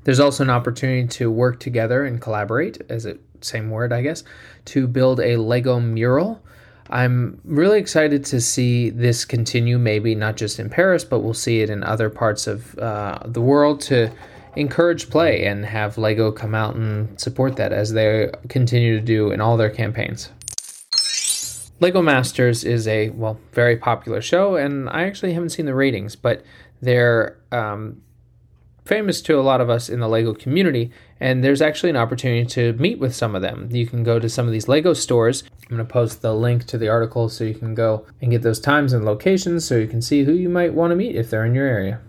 There's 0.03 0.19
also 0.19 0.43
an 0.43 0.49
opportunity 0.49 1.07
to 1.07 1.29
work 1.29 1.59
together 1.59 2.05
and 2.05 2.21
collaborate, 2.21 2.81
as 2.89 3.05
a 3.05 3.17
same 3.41 3.69
word, 3.69 3.91
I 3.93 4.01
guess, 4.01 4.23
to 4.65 4.87
build 4.87 5.19
a 5.19 5.37
Lego 5.37 5.79
mural. 5.79 6.41
I'm 6.89 7.41
really 7.43 7.79
excited 7.79 8.23
to 8.25 8.39
see 8.39 8.89
this 8.89 9.25
continue, 9.25 9.77
maybe 9.77 10.15
not 10.15 10.37
just 10.37 10.59
in 10.59 10.69
Paris, 10.69 11.03
but 11.03 11.19
we'll 11.19 11.33
see 11.33 11.59
it 11.59 11.69
in 11.69 11.83
other 11.83 12.09
parts 12.09 12.47
of 12.47 12.77
uh, 12.79 13.19
the 13.25 13.41
world 13.41 13.81
to 13.81 14.09
encourage 14.57 15.09
play 15.09 15.45
and 15.45 15.65
have 15.65 15.97
Lego 15.97 16.31
come 16.31 16.55
out 16.55 16.75
and 16.75 17.19
support 17.19 17.55
that 17.57 17.71
as 17.71 17.93
they 17.93 18.29
continue 18.49 18.99
to 18.99 19.05
do 19.05 19.31
in 19.31 19.39
all 19.39 19.57
their 19.57 19.69
campaigns. 19.69 20.31
Lego 21.79 22.01
Masters 22.01 22.63
is 22.63 22.87
a 22.87 23.09
well 23.09 23.39
very 23.53 23.77
popular 23.77 24.19
show, 24.19 24.55
and 24.55 24.89
I 24.89 25.03
actually 25.03 25.33
haven't 25.33 25.49
seen 25.49 25.67
the 25.67 25.75
ratings, 25.75 26.15
but 26.15 26.43
they're 26.81 27.37
um, 27.51 28.01
famous 28.87 29.21
to 29.21 29.39
a 29.39 29.41
lot 29.41 29.61
of 29.61 29.69
us 29.69 29.89
in 29.89 29.99
the 29.99 30.07
Lego 30.07 30.33
community. 30.33 30.91
And 31.19 31.43
there's 31.43 31.61
actually 31.61 31.89
an 31.89 31.97
opportunity 31.97 32.45
to 32.45 32.73
meet 32.73 32.99
with 32.99 33.15
some 33.15 33.35
of 33.35 33.41
them. 33.41 33.69
You 33.71 33.85
can 33.85 34.03
go 34.03 34.19
to 34.19 34.29
some 34.29 34.47
of 34.47 34.53
these 34.53 34.67
Lego 34.67 34.93
stores. 34.93 35.43
I'm 35.63 35.77
going 35.77 35.85
to 35.85 35.91
post 35.93 36.21
the 36.21 36.33
link 36.33 36.65
to 36.65 36.77
the 36.77 36.87
article 36.87 37.29
so 37.29 37.43
you 37.43 37.55
can 37.55 37.75
go 37.75 38.05
and 38.21 38.31
get 38.31 38.41
those 38.41 38.59
times 38.59 38.93
and 38.93 39.03
locations 39.03 39.65
so 39.65 39.77
you 39.77 39.87
can 39.87 40.01
see 40.01 40.23
who 40.23 40.33
you 40.33 40.49
might 40.49 40.73
want 40.73 40.91
to 40.91 40.95
meet 40.95 41.15
if 41.15 41.29
they're 41.29 41.45
in 41.45 41.55
your 41.55 41.67
area. 41.67 41.99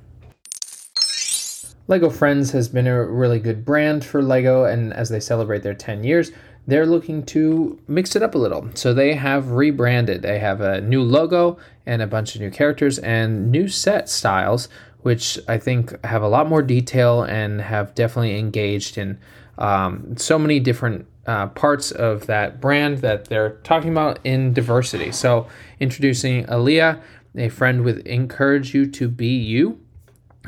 Lego 1.89 2.11
Friends 2.11 2.51
has 2.51 2.69
been 2.69 2.87
a 2.87 3.03
really 3.03 3.41
good 3.41 3.65
brand 3.65 4.05
for 4.05 4.23
Lego, 4.23 4.65
and 4.65 4.93
as 4.93 5.09
they 5.09 5.21
celebrate 5.21 5.63
their 5.63 5.73
10 5.73 6.05
years, 6.05 6.31
they're 6.67 6.85
looking 6.85 7.25
to 7.25 7.81
mix 7.89 8.15
it 8.15 8.23
up 8.23 8.35
a 8.35 8.39
little. 8.39 8.69
So 8.75 8.93
they 8.93 9.15
have 9.15 9.53
rebranded. 9.53 10.21
They 10.21 10.39
have 10.39 10.61
a 10.61 10.83
new 10.83 11.03
logo 11.03 11.57
and 11.87 12.03
a 12.03 12.07
bunch 12.07 12.35
of 12.35 12.43
new 12.43 12.51
characters 12.51 12.99
and 12.99 13.51
new 13.51 13.69
set 13.69 14.11
styles, 14.11 14.69
which 15.01 15.39
I 15.49 15.57
think 15.57 16.05
have 16.05 16.23
a 16.23 16.29
lot 16.29 16.47
more 16.47 16.61
detail 16.61 17.23
and 17.23 17.63
have 17.63 17.95
definitely 17.95 18.39
engaged 18.39 18.99
in 18.99 19.19
um, 19.57 20.15
so 20.19 20.39
many 20.39 20.61
different 20.61 21.07
uh, 21.27 21.47
parts 21.47 21.91
of 21.91 22.27
that 22.27 22.61
brand 22.61 22.99
that 22.99 23.25
they're 23.25 23.57
talking 23.65 23.93
about 23.93 24.19
in 24.25 24.53
diversity. 24.53 25.11
So 25.11 25.49
introducing 25.81 26.45
Aliya, 26.45 27.01
a 27.35 27.49
friend 27.49 27.83
with 27.83 28.07
Encourage 28.07 28.75
You 28.75 28.91
to 28.91 29.09
Be 29.09 29.29
You 29.29 29.81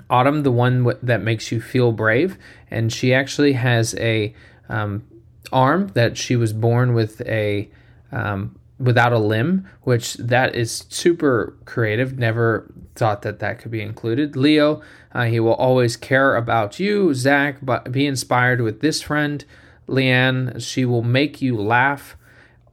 Autumn, 0.09 0.43
the 0.43 0.53
one 0.53 0.85
w- 0.85 0.99
that 1.03 1.23
makes 1.23 1.53
you 1.53 1.61
feel 1.61 1.93
brave, 1.93 2.39
and 2.71 2.93
she 2.93 3.13
actually 3.13 3.53
has 3.55 3.95
a 3.97 4.35
um, 4.69 5.05
arm 5.53 5.89
that 5.95 6.17
she 6.17 6.37
was 6.37 6.53
born 6.53 6.95
with 6.95 7.21
a 7.23 7.71
um, 8.13 8.57
without 8.79 9.13
a 9.13 9.19
limb, 9.19 9.69
which 9.83 10.15
that 10.15 10.55
is 10.55 10.85
super 10.89 11.55
creative. 11.67 12.19
Never 12.19 12.73
thought 12.95 13.23
that 13.23 13.39
that 13.41 13.59
could 13.59 13.71
be 13.71 13.83
included. 13.83 14.37
Leo, 14.37 14.83
uh, 15.13 15.25
he 15.25 15.39
will 15.39 15.55
always 15.55 15.97
care 15.97 16.35
about 16.35 16.81
you. 16.81 17.15
Zach, 17.15 17.59
but 17.63 17.93
be 17.93 18.07
inspired 18.07 18.61
with 18.61 18.81
this 18.81 19.03
friend. 19.03 19.45
Leanne, 19.87 20.61
she 20.63 20.85
will 20.85 21.03
make 21.03 21.43
you 21.43 21.57
laugh. 21.57 22.17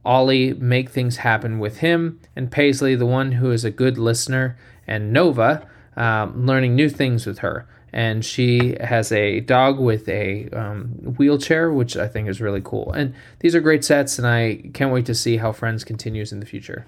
Ollie, 0.04 0.54
make 0.54 0.88
things 0.88 1.18
happen 1.18 1.58
with 1.58 1.78
him. 1.78 2.18
And 2.34 2.50
Paisley, 2.50 2.94
the 2.94 3.06
one 3.06 3.32
who 3.32 3.50
is 3.50 3.64
a 3.64 3.70
good 3.70 3.98
listener. 3.98 4.56
And 4.86 5.12
Nova, 5.12 5.68
um, 5.98 6.46
learning 6.46 6.74
new 6.74 6.88
things 6.88 7.26
with 7.26 7.40
her. 7.40 7.68
And 7.92 8.24
she 8.24 8.76
has 8.80 9.12
a 9.12 9.40
dog 9.40 9.78
with 9.78 10.08
a 10.08 10.48
um, 10.50 10.84
wheelchair, 11.18 11.72
which 11.72 11.96
I 11.96 12.06
think 12.06 12.28
is 12.28 12.40
really 12.40 12.60
cool. 12.62 12.92
And 12.92 13.14
these 13.40 13.54
are 13.54 13.60
great 13.60 13.84
sets, 13.84 14.18
and 14.18 14.26
I 14.26 14.70
can't 14.74 14.92
wait 14.92 15.06
to 15.06 15.14
see 15.14 15.38
how 15.38 15.52
Friends 15.52 15.84
continues 15.84 16.30
in 16.30 16.40
the 16.40 16.46
future. 16.46 16.86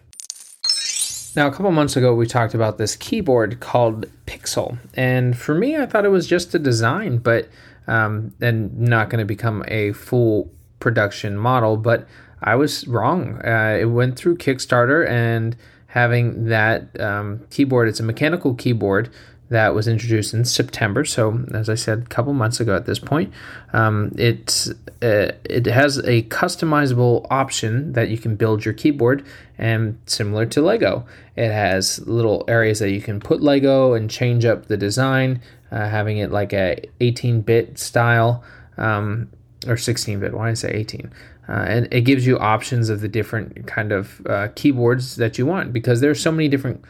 Now, 1.37 1.47
a 1.47 1.51
couple 1.51 1.71
months 1.71 1.97
ago, 1.97 2.15
we 2.15 2.27
talked 2.27 2.55
about 2.55 2.77
this 2.77 2.97
keyboard 2.97 3.61
called 3.61 4.07
Pixel. 4.27 4.79
And 4.95 5.39
for 5.39 5.55
me, 5.55 5.77
I 5.77 5.87
thought 5.87 6.05
it 6.05 6.11
was 6.11 6.27
just 6.27 6.55
a 6.55 6.59
design, 6.59 7.19
but 7.19 7.49
um, 7.87 8.35
and 8.41 8.79
not 8.79 9.11
going 9.11 9.21
to 9.21 9.25
become 9.25 9.65
a 9.69 9.93
full 9.93 10.53
production 10.81 11.37
model. 11.37 11.77
But 11.77 12.07
I 12.43 12.57
was 12.57 12.87
wrong. 12.87 13.41
Uh, 13.45 13.79
it 13.81 13.87
went 13.87 14.17
through 14.17 14.37
Kickstarter 14.37 15.09
and 15.09 15.57
having 15.91 16.47
that 16.47 16.99
um, 17.01 17.47
keyboard. 17.51 17.89
It's 17.89 18.01
a 18.01 18.05
mechanical 18.05 18.55
keyboard 18.55 19.11
that 19.49 19.75
was 19.75 19.89
introduced 19.89 20.33
in 20.33 20.45
September. 20.45 21.05
So, 21.05 21.45
as 21.53 21.69
I 21.69 21.75
said, 21.75 21.99
a 21.99 22.07
couple 22.07 22.33
months 22.33 22.61
ago 22.61 22.77
at 22.77 22.87
this 22.87 23.01
point, 23.01 23.33
um, 23.73 24.13
it 24.17 24.69
uh, 25.03 25.33
it 25.45 25.67
has 25.67 25.99
a 25.99 26.23
customizable 26.25 27.27
option 27.31 27.93
that 27.95 28.09
you 28.09 28.19
can 28.19 28.37
build 28.37 28.65
your 28.65 28.75
keyboard, 28.75 29.27
and 29.59 29.99
similar 30.07 30.47
to 30.47 30.63
Lego, 30.63 31.05
it 31.37 31.51
has 31.51 31.99
little 32.07 32.45
areas 32.47 32.79
that 32.79 32.91
you 32.91 33.01
can 33.01 33.19
put 33.19 33.43
Lego 33.43 33.95
and 33.95 34.09
change 34.09 34.45
up 34.45 34.67
the 34.67 34.77
design, 34.77 35.41
uh, 35.73 35.89
having 35.89 36.19
it 36.19 36.31
like 36.31 36.53
a 36.53 36.85
18-bit 37.01 37.79
style. 37.79 38.45
um, 38.77 39.29
or 39.67 39.77
16 39.77 40.21
bit. 40.21 40.33
Why 40.33 40.47
did 40.47 40.53
I 40.53 40.55
say 40.55 40.73
18? 40.73 41.13
Uh, 41.49 41.53
and 41.53 41.89
it 41.93 42.03
gives 42.03 42.27
you 42.27 42.39
options 42.39 42.89
of 42.89 43.01
the 43.01 43.09
different 43.09 43.67
kind 43.67 43.93
of 43.93 44.25
uh, 44.27 44.49
keyboards 44.55 45.17
that 45.17 45.39
you 45.39 45.47
want 45.47 45.73
because 45.73 46.01
there's 46.01 46.21
so 46.21 46.33
many 46.33 46.49
different. 46.49 46.85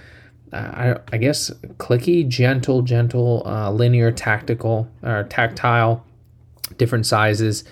Uh, 0.53 0.57
I, 0.57 1.15
I, 1.15 1.17
guess 1.19 1.51
clicky, 1.79 2.27
gentle, 2.27 2.83
gentle, 2.83 3.45
uh, 3.47 3.71
linear, 3.71 4.11
tactical, 4.11 4.91
or 5.03 5.23
tactile, 5.25 6.05
different 6.77 7.07
sizes. 7.07 7.63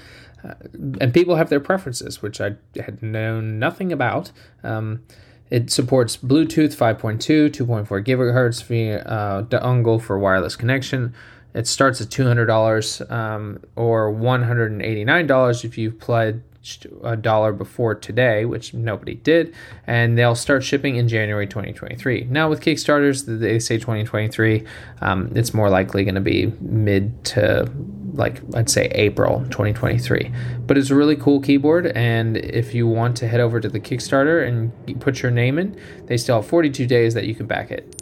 Uh, 0.45 0.55
and 1.01 1.13
people 1.13 1.35
have 1.35 1.51
their 1.51 1.59
preferences, 1.59 2.23
which 2.23 2.41
I 2.41 2.55
had 2.77 3.03
known 3.03 3.59
nothing 3.59 3.93
about. 3.93 4.31
Um, 4.63 5.03
it 5.51 5.71
supports 5.71 6.17
Bluetooth 6.17 6.77
5.2, 6.77 7.51
2.4 7.51 8.05
gigahertz 8.05 8.63
via 8.63 9.01
uh, 9.01 9.43
dongle 9.43 10.01
for 10.01 10.19
wireless 10.19 10.57
connection. 10.57 11.15
It 11.55 11.67
starts 11.67 12.01
at 12.01 12.09
$200 12.09 13.11
um, 13.11 13.61
or 13.77 14.13
$189 14.13 15.65
if 15.65 15.79
you've 15.79 15.99
pledged 15.99 16.87
a 17.03 17.17
dollar 17.17 17.53
before 17.53 17.95
today, 17.95 18.45
which 18.45 18.75
nobody 18.75 19.15
did, 19.15 19.55
and 19.87 20.19
they'll 20.19 20.35
start 20.35 20.63
shipping 20.63 20.97
in 20.97 21.09
January 21.09 21.47
2023. 21.47 22.27
Now, 22.31 22.49
with 22.49 22.61
Kickstarters, 22.61 23.25
they 23.27 23.59
say 23.59 23.77
2023. 23.77 24.65
Um, 25.01 25.33
it's 25.35 25.55
more 25.55 25.71
likely 25.71 26.05
going 26.05 26.17
to 26.17 26.21
be 26.21 26.53
mid 26.61 27.25
to 27.27 27.71
like 28.19 28.43
I'd 28.55 28.69
say 28.69 28.89
April 28.89 29.45
2023. 29.45 30.31
But 30.67 30.77
it's 30.77 30.91
a 30.91 30.95
really 30.95 31.17
cool 31.17 31.41
keyboard, 31.41 31.87
and 31.87 32.37
if 32.37 32.75
you 32.75 32.87
want 32.87 33.17
to 33.19 33.29
head 33.29 33.41
over 33.41 33.61
to 33.61 33.69
the 33.69 33.81
Kickstarter 33.81 34.47
and 34.47 35.01
put 35.01 35.23
your 35.23 35.31
name 35.31 35.59
in, 35.59 35.81
they 36.07 36.17
still 36.17 36.37
have 36.37 36.47
42 36.47 36.87
days 36.87 37.15
that 37.15 37.25
you 37.25 37.35
can 37.35 37.47
back 37.47 37.71
it. 37.71 37.98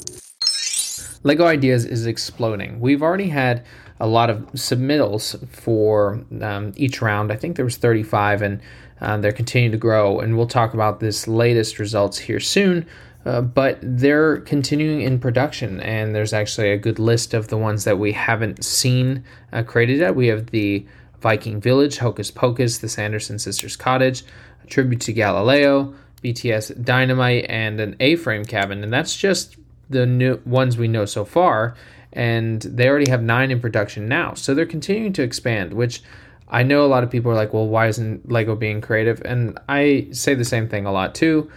Lego 1.26 1.45
Ideas 1.45 1.85
is 1.85 2.06
exploding. 2.06 2.78
We've 2.78 3.02
already 3.02 3.30
had 3.30 3.64
a 3.99 4.06
lot 4.06 4.30
of 4.30 4.42
submittals 4.52 5.45
for 5.49 6.25
um, 6.40 6.73
each 6.76 7.02
round. 7.02 7.33
I 7.33 7.37
think 7.37 7.56
there 7.56 7.64
was 7.64 7.76
35, 7.76 8.42
and 8.42 8.61
uh, 9.00 9.16
they're 9.16 9.33
continuing 9.33 9.73
to 9.73 9.78
grow. 9.78 10.21
And 10.21 10.37
we'll 10.37 10.47
talk 10.47 10.73
about 10.73 11.00
this 11.00 11.26
latest 11.26 11.80
results 11.80 12.16
here 12.16 12.38
soon. 12.38 12.87
Uh, 13.25 13.40
but 13.40 13.80
they're 13.83 14.37
continuing 14.42 15.00
in 15.00 15.18
production, 15.18 15.80
and 15.80 16.14
there's 16.14 16.33
actually 16.33 16.71
a 16.71 16.78
good 16.78 17.00
list 17.00 17.35
of 17.35 17.49
the 17.49 17.56
ones 17.56 17.83
that 17.83 17.99
we 17.99 18.12
haven't 18.12 18.64
seen 18.64 19.25
uh, 19.52 19.64
created 19.64 19.99
yet. 19.99 20.14
We 20.14 20.28
have 20.28 20.52
the 20.52 20.87
Viking 21.23 21.61
Village, 21.61 21.99
Hocus 21.99 22.30
Pocus, 22.30 22.78
the 22.78 22.88
Sanderson 22.88 23.40
Sisters 23.40 23.75
Cottage, 23.75 24.23
tribute 24.68 25.00
to 25.00 25.12
Galileo, 25.12 25.92
BTS 26.23 26.85
Dynamite, 26.85 27.47
and 27.49 27.80
an 27.80 27.97
A-frame 27.99 28.45
cabin, 28.45 28.85
and 28.85 28.92
that's 28.92 29.16
just 29.16 29.56
the 29.88 30.07
new 30.07 30.40
ones 30.45 30.76
we 30.76 30.88
know 30.88 31.05
so 31.05 31.25
far. 31.25 31.75
And 32.12 32.62
they 32.62 32.88
already 32.88 33.11
have 33.11 33.23
nine 33.23 33.50
in 33.50 33.61
production 33.61 34.09
now, 34.09 34.35
so 34.35 34.55
they're 34.55 34.64
continuing 34.64 35.12
to 35.14 35.23
expand. 35.23 35.75
Which 35.75 36.02
I 36.49 36.62
know 36.62 36.85
a 36.85 36.88
lot 36.88 37.05
of 37.05 37.11
people 37.11 37.31
are 37.31 37.35
like, 37.35 37.52
"Well, 37.52 37.66
why 37.66 37.88
isn't 37.88 38.31
Lego 38.31 38.55
being 38.57 38.81
creative?" 38.81 39.21
And 39.25 39.59
I 39.69 40.09
say 40.12 40.35
the 40.35 40.45
same 40.45 40.66
thing 40.69 40.87
a 40.87 40.93
lot 40.93 41.14
too 41.14 41.50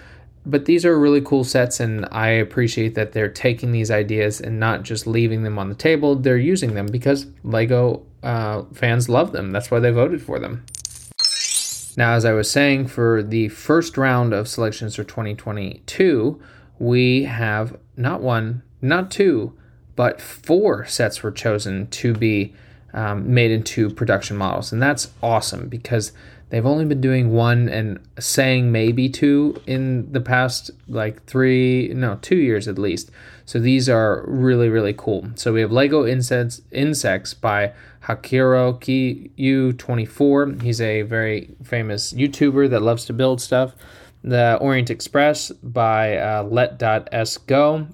but 0.45 0.65
these 0.65 0.85
are 0.85 0.97
really 0.97 1.21
cool 1.21 1.43
sets 1.43 1.79
and 1.79 2.07
i 2.11 2.27
appreciate 2.27 2.95
that 2.95 3.11
they're 3.11 3.29
taking 3.29 3.71
these 3.71 3.91
ideas 3.91 4.39
and 4.39 4.59
not 4.59 4.83
just 4.83 5.05
leaving 5.05 5.43
them 5.43 5.59
on 5.59 5.69
the 5.69 5.75
table 5.75 6.15
they're 6.15 6.37
using 6.37 6.73
them 6.73 6.87
because 6.87 7.27
lego 7.43 8.01
uh, 8.23 8.63
fans 8.73 9.09
love 9.09 9.31
them 9.31 9.51
that's 9.51 9.71
why 9.71 9.79
they 9.79 9.91
voted 9.91 10.21
for 10.21 10.39
them 10.39 10.65
now 11.97 12.13
as 12.13 12.25
i 12.25 12.31
was 12.31 12.49
saying 12.49 12.87
for 12.87 13.21
the 13.21 13.47
first 13.49 13.97
round 13.97 14.33
of 14.33 14.47
selections 14.47 14.95
for 14.95 15.03
2022 15.03 16.41
we 16.79 17.23
have 17.23 17.77
not 17.95 18.21
one 18.21 18.61
not 18.81 19.11
two 19.11 19.53
but 19.95 20.21
four 20.21 20.85
sets 20.85 21.21
were 21.21 21.31
chosen 21.31 21.87
to 21.87 22.13
be 22.13 22.53
um, 22.93 23.31
made 23.31 23.51
into 23.51 23.89
production 23.89 24.37
models 24.37 24.71
and 24.71 24.81
that's 24.81 25.11
awesome 25.21 25.67
because 25.67 26.13
They've 26.49 26.65
only 26.65 26.85
been 26.85 27.01
doing 27.01 27.31
one 27.31 27.69
and 27.69 27.99
saying 28.17 28.71
maybe 28.71 29.07
two 29.07 29.61
in 29.67 30.11
the 30.11 30.21
past 30.21 30.71
like 30.87 31.23
three, 31.25 31.91
no, 31.93 32.17
two 32.21 32.37
years 32.37 32.67
at 32.67 32.79
least. 32.79 33.11
So 33.45 33.59
these 33.59 33.87
are 33.87 34.25
really, 34.27 34.69
really 34.69 34.95
cool. 34.97 35.29
So 35.35 35.53
we 35.53 35.61
have 35.61 35.71
Lego 35.71 36.07
Insects, 36.07 36.63
Insects 36.71 37.35
by 37.35 37.73
Hachiroku24. 38.05 40.63
He's 40.63 40.81
a 40.81 41.03
very 41.03 41.51
famous 41.63 42.11
YouTuber 42.13 42.71
that 42.71 42.81
loves 42.81 43.05
to 43.05 43.13
build 43.13 43.39
stuff. 43.41 43.75
The 44.23 44.57
Orient 44.59 44.89
Express 44.89 45.51
by 45.51 46.17
uh, 46.17 46.43
Let.sgo 46.43 47.87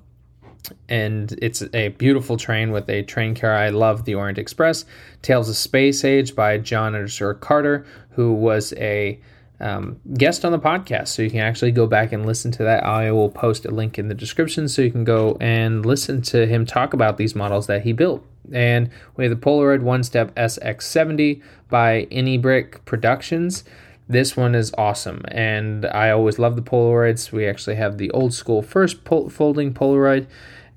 and 0.89 1.38
it's 1.41 1.63
a 1.74 1.89
beautiful 1.89 2.38
train 2.38 2.72
with 2.72 2.89
a 2.89 3.03
train 3.03 3.36
car. 3.36 3.53
I 3.53 3.70
love 3.70 4.05
the 4.05 4.15
Orient 4.15 4.38
Express. 4.38 4.86
Tales 5.22 5.50
of 5.50 5.55
Space 5.55 6.03
Age 6.03 6.36
by 6.36 6.58
John 6.58 6.96
Underscore 6.96 7.36
Carter, 7.36 7.86
who 8.12 8.34
was 8.34 8.74
a 8.74 9.20
um, 9.60 10.00
guest 10.15 10.44
on 10.44 10.51
the 10.51 10.60
podcast. 10.60 11.10
So 11.10 11.22
you 11.22 11.29
can 11.29 11.39
actually 11.39 11.72
go 11.72 11.88
back 11.88 12.12
and 12.12 12.25
listen 12.25 12.51
to 12.51 12.63
that. 12.63 12.84
I 12.84 13.12
will 13.12 13.29
post 13.29 13.65
a 13.65 13.72
link 13.72 13.98
in 13.98 14.08
the 14.08 14.13
description 14.15 14.67
so 14.67 14.82
you 14.82 14.91
can 14.91 15.03
go 15.03 15.38
and 15.39 15.86
listen 15.86 16.22
to 16.24 16.46
him 16.46 16.65
talk 16.65 16.94
about 16.94 17.17
these 17.17 17.36
models 17.36 17.67
that 17.67 17.84
he 17.84 17.94
built. 17.94 18.25
And 18.51 18.89
we 19.15 19.24
have 19.24 19.32
the 19.32 19.44
Polaroid 19.44 19.82
One 19.82 20.03
Step 20.03 20.34
SX70 20.36 21.41
by 21.70 22.08
Anybrick 22.12 22.84
Productions. 22.86 23.63
This 24.08 24.38
one 24.38 24.54
is 24.54 24.74
awesome, 24.78 25.24
and 25.30 25.86
I 25.86 26.12
always 26.12 26.38
love 26.38 26.56
the 26.56 26.62
Polaroids. 26.62 27.32
We 27.32 27.48
actually 27.48 27.76
have 27.76 27.98
the 27.98 28.12
old 28.12 28.34
school 28.34 28.62
first 28.62 29.04
pol- 29.04 29.30
folding 29.30 29.74
Polaroid, 29.74 30.28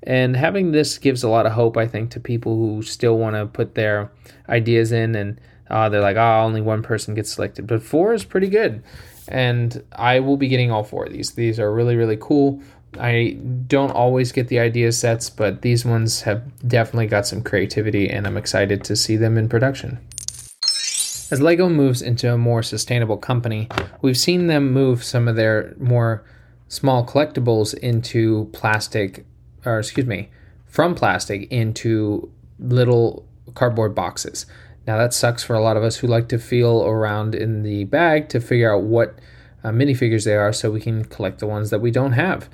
and 0.03 0.35
having 0.35 0.71
this 0.71 0.97
gives 0.97 1.23
a 1.23 1.29
lot 1.29 1.45
of 1.45 1.51
hope, 1.51 1.77
I 1.77 1.87
think, 1.87 2.09
to 2.11 2.19
people 2.19 2.55
who 2.55 2.81
still 2.81 3.17
want 3.17 3.35
to 3.35 3.45
put 3.45 3.75
their 3.75 4.11
ideas 4.47 4.91
in 4.91 5.15
and 5.15 5.39
uh, 5.69 5.89
they're 5.89 6.01
like, 6.01 6.17
oh, 6.17 6.41
only 6.41 6.61
one 6.61 6.81
person 6.81 7.13
gets 7.13 7.31
selected. 7.31 7.67
But 7.67 7.83
four 7.83 8.13
is 8.13 8.23
pretty 8.25 8.47
good. 8.47 8.83
And 9.27 9.83
I 9.91 10.19
will 10.19 10.37
be 10.37 10.47
getting 10.47 10.71
all 10.71 10.83
four 10.83 11.05
of 11.05 11.13
these. 11.13 11.31
These 11.31 11.59
are 11.59 11.71
really, 11.71 11.95
really 11.95 12.17
cool. 12.19 12.61
I 12.99 13.37
don't 13.67 13.91
always 13.91 14.31
get 14.31 14.47
the 14.47 14.57
idea 14.59 14.91
sets, 14.91 15.29
but 15.29 15.61
these 15.61 15.85
ones 15.85 16.21
have 16.23 16.67
definitely 16.67 17.05
got 17.05 17.27
some 17.27 17.43
creativity, 17.43 18.09
and 18.09 18.25
I'm 18.25 18.37
excited 18.37 18.83
to 18.85 18.95
see 18.95 19.15
them 19.15 19.37
in 19.37 19.47
production. 19.47 19.99
As 21.31 21.41
LEGO 21.41 21.69
moves 21.69 22.01
into 22.01 22.33
a 22.33 22.37
more 22.37 22.63
sustainable 22.63 23.17
company, 23.17 23.67
we've 24.01 24.17
seen 24.17 24.47
them 24.47 24.71
move 24.71 25.03
some 25.03 25.27
of 25.27 25.35
their 25.35 25.75
more 25.77 26.23
small 26.67 27.05
collectibles 27.05 27.77
into 27.77 28.49
plastic 28.53 29.25
or 29.65 29.79
excuse 29.79 30.05
me, 30.05 30.29
from 30.65 30.95
plastic 30.95 31.51
into 31.51 32.31
little 32.59 33.25
cardboard 33.55 33.95
boxes. 33.95 34.45
Now 34.87 34.97
that 34.97 35.13
sucks 35.13 35.43
for 35.43 35.55
a 35.55 35.61
lot 35.61 35.77
of 35.77 35.83
us 35.83 35.97
who 35.97 36.07
like 36.07 36.29
to 36.29 36.39
feel 36.39 36.83
around 36.83 37.35
in 37.35 37.63
the 37.63 37.83
bag 37.85 38.29
to 38.29 38.39
figure 38.39 38.73
out 38.73 38.83
what 38.83 39.19
uh, 39.63 39.69
minifigures 39.69 40.25
they 40.25 40.35
are 40.35 40.53
so 40.53 40.71
we 40.71 40.81
can 40.81 41.05
collect 41.05 41.39
the 41.39 41.47
ones 41.47 41.69
that 41.69 41.79
we 41.79 41.91
don't 41.91 42.13
have. 42.13 42.49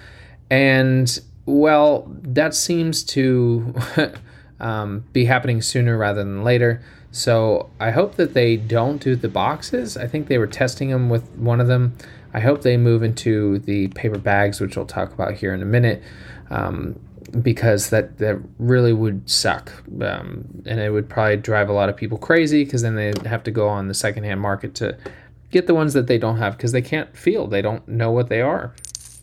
And 0.49 1.19
well, 1.45 2.11
that 2.23 2.55
seems 2.55 3.03
to 3.03 3.73
um, 4.59 5.05
be 5.13 5.25
happening 5.25 5.61
sooner 5.61 5.97
rather 5.97 6.23
than 6.23 6.43
later. 6.43 6.83
So 7.15 7.69
I 7.79 7.91
hope 7.91 8.15
that 8.15 8.33
they 8.33 8.57
don't 8.57 9.01
do 9.01 9.15
the 9.15 9.29
boxes. 9.29 9.95
I 9.95 10.05
think 10.05 10.27
they 10.27 10.37
were 10.37 10.47
testing 10.47 10.89
them 10.89 11.09
with 11.09 11.25
one 11.37 11.61
of 11.61 11.67
them. 11.67 11.95
I 12.33 12.41
hope 12.41 12.61
they 12.61 12.75
move 12.75 13.03
into 13.03 13.59
the 13.59 13.87
paper 13.87 14.17
bags, 14.17 14.59
which 14.59 14.75
we'll 14.75 14.85
talk 14.85 15.13
about 15.13 15.35
here 15.35 15.53
in 15.53 15.61
a 15.61 15.65
minute 15.65 16.03
um, 16.49 16.99
because 17.41 17.89
that 17.91 18.17
that 18.17 18.37
really 18.59 18.91
would 18.91 19.29
suck, 19.29 19.71
um, 20.01 20.43
and 20.65 20.81
it 20.81 20.89
would 20.89 21.07
probably 21.07 21.37
drive 21.37 21.69
a 21.69 21.71
lot 21.71 21.87
of 21.87 21.95
people 21.95 22.17
crazy 22.17 22.65
because 22.65 22.81
then 22.81 22.95
they 22.95 23.13
have 23.25 23.43
to 23.43 23.51
go 23.51 23.69
on 23.69 23.87
the 23.87 23.93
secondhand 23.93 24.41
market 24.41 24.75
to 24.75 24.97
get 25.51 25.67
the 25.67 25.73
ones 25.73 25.93
that 25.93 26.07
they 26.07 26.17
don't 26.17 26.37
have 26.39 26.57
because 26.57 26.73
they 26.73 26.81
can't 26.81 27.15
feel, 27.15 27.47
they 27.47 27.61
don't 27.61 27.87
know 27.87 28.11
what 28.11 28.27
they 28.27 28.41
are. 28.41 28.75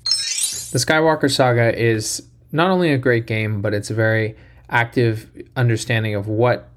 The 0.04 0.78
Skywalker 0.78 1.30
Saga 1.30 1.78
is 1.78 2.26
not 2.52 2.70
only 2.70 2.90
a 2.90 2.96
great 2.96 3.26
game, 3.26 3.60
but 3.60 3.74
it's 3.74 3.90
a 3.90 3.94
very 3.94 4.34
active 4.70 5.28
understanding 5.56 6.14
of 6.14 6.26
what 6.26 6.71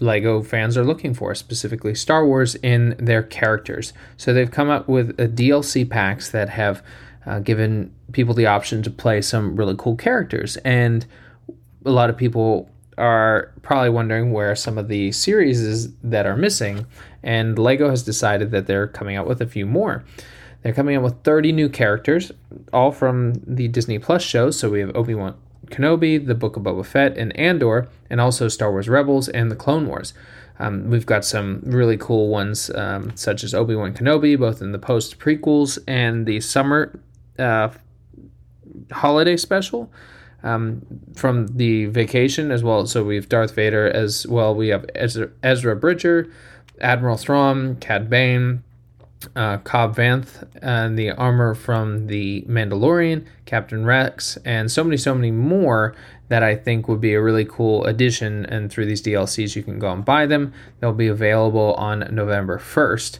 Lego 0.00 0.42
fans 0.42 0.76
are 0.76 0.84
looking 0.84 1.14
for, 1.14 1.34
specifically 1.34 1.94
Star 1.94 2.26
Wars 2.26 2.54
in 2.56 2.96
their 2.98 3.22
characters. 3.22 3.92
So 4.16 4.32
they've 4.32 4.50
come 4.50 4.70
up 4.70 4.88
with 4.88 5.16
DLC 5.16 5.88
packs 5.88 6.30
that 6.30 6.50
have 6.50 6.82
uh, 7.24 7.40
given 7.40 7.92
people 8.12 8.34
the 8.34 8.46
option 8.46 8.82
to 8.82 8.90
play 8.90 9.20
some 9.20 9.56
really 9.56 9.74
cool 9.76 9.96
characters. 9.96 10.56
And 10.58 11.06
a 11.84 11.90
lot 11.90 12.10
of 12.10 12.16
people 12.16 12.70
are 12.98 13.52
probably 13.62 13.90
wondering 13.90 14.32
where 14.32 14.54
some 14.56 14.78
of 14.78 14.88
the 14.88 15.12
series 15.12 15.60
is 15.60 15.92
that 16.02 16.26
are 16.26 16.36
missing. 16.36 16.86
And 17.22 17.58
Lego 17.58 17.90
has 17.90 18.02
decided 18.02 18.50
that 18.52 18.66
they're 18.66 18.86
coming 18.86 19.16
out 19.16 19.26
with 19.26 19.42
a 19.42 19.46
few 19.46 19.66
more. 19.66 20.04
They're 20.62 20.72
coming 20.72 20.96
out 20.96 21.02
with 21.02 21.22
30 21.22 21.52
new 21.52 21.68
characters, 21.68 22.32
all 22.72 22.90
from 22.90 23.34
the 23.46 23.68
Disney 23.68 23.98
Plus 23.98 24.22
shows. 24.22 24.58
So 24.58 24.70
we 24.70 24.80
have 24.80 24.96
Obi 24.96 25.14
Wan 25.14 25.36
Kenobi, 25.70 26.24
The 26.24 26.34
Book 26.34 26.56
of 26.56 26.62
Boba 26.62 26.84
Fett, 26.84 27.16
and 27.16 27.36
Andor, 27.38 27.88
and 28.10 28.20
also 28.20 28.48
Star 28.48 28.70
Wars 28.70 28.88
Rebels 28.88 29.28
and 29.28 29.50
The 29.50 29.56
Clone 29.56 29.86
Wars. 29.86 30.14
Um, 30.58 30.88
we've 30.88 31.06
got 31.06 31.24
some 31.24 31.60
really 31.64 31.96
cool 31.96 32.28
ones, 32.28 32.70
um, 32.74 33.14
such 33.14 33.44
as 33.44 33.54
Obi 33.54 33.74
Wan 33.74 33.92
Kenobi, 33.92 34.38
both 34.38 34.62
in 34.62 34.72
the 34.72 34.78
post 34.78 35.18
prequels 35.18 35.78
and 35.86 36.26
the 36.26 36.40
summer 36.40 36.98
uh, 37.38 37.68
holiday 38.90 39.36
special 39.36 39.92
um, 40.42 40.82
from 41.14 41.46
the 41.48 41.86
vacation 41.86 42.50
as 42.50 42.62
well. 42.62 42.86
So 42.86 43.04
we 43.04 43.16
have 43.16 43.28
Darth 43.28 43.54
Vader 43.54 43.86
as 43.88 44.26
well. 44.26 44.54
We 44.54 44.68
have 44.68 44.86
Ezra, 44.94 45.30
Ezra 45.42 45.76
Bridger, 45.76 46.30
Admiral 46.80 47.16
Thrawn, 47.16 47.76
Cad 47.76 48.08
Bane, 48.08 48.62
uh, 49.34 49.58
Cobb 49.58 49.96
Vanth, 49.96 50.46
and 50.62 50.98
the 50.98 51.10
armor 51.10 51.54
from 51.54 52.06
the 52.06 52.42
Mandalorian, 52.42 53.24
Captain 53.44 53.84
Rex, 53.84 54.36
and 54.44 54.70
so 54.70 54.84
many, 54.84 54.96
so 54.96 55.14
many 55.14 55.30
more 55.30 55.94
that 56.28 56.42
I 56.42 56.54
think 56.56 56.88
would 56.88 57.00
be 57.00 57.14
a 57.14 57.22
really 57.22 57.44
cool 57.44 57.84
addition. 57.84 58.44
And 58.46 58.70
through 58.70 58.86
these 58.86 59.02
DLCs, 59.02 59.56
you 59.56 59.62
can 59.62 59.78
go 59.78 59.90
and 59.90 60.04
buy 60.04 60.26
them. 60.26 60.52
They'll 60.80 60.92
be 60.92 61.08
available 61.08 61.74
on 61.74 62.08
November 62.14 62.58
1st. 62.58 63.18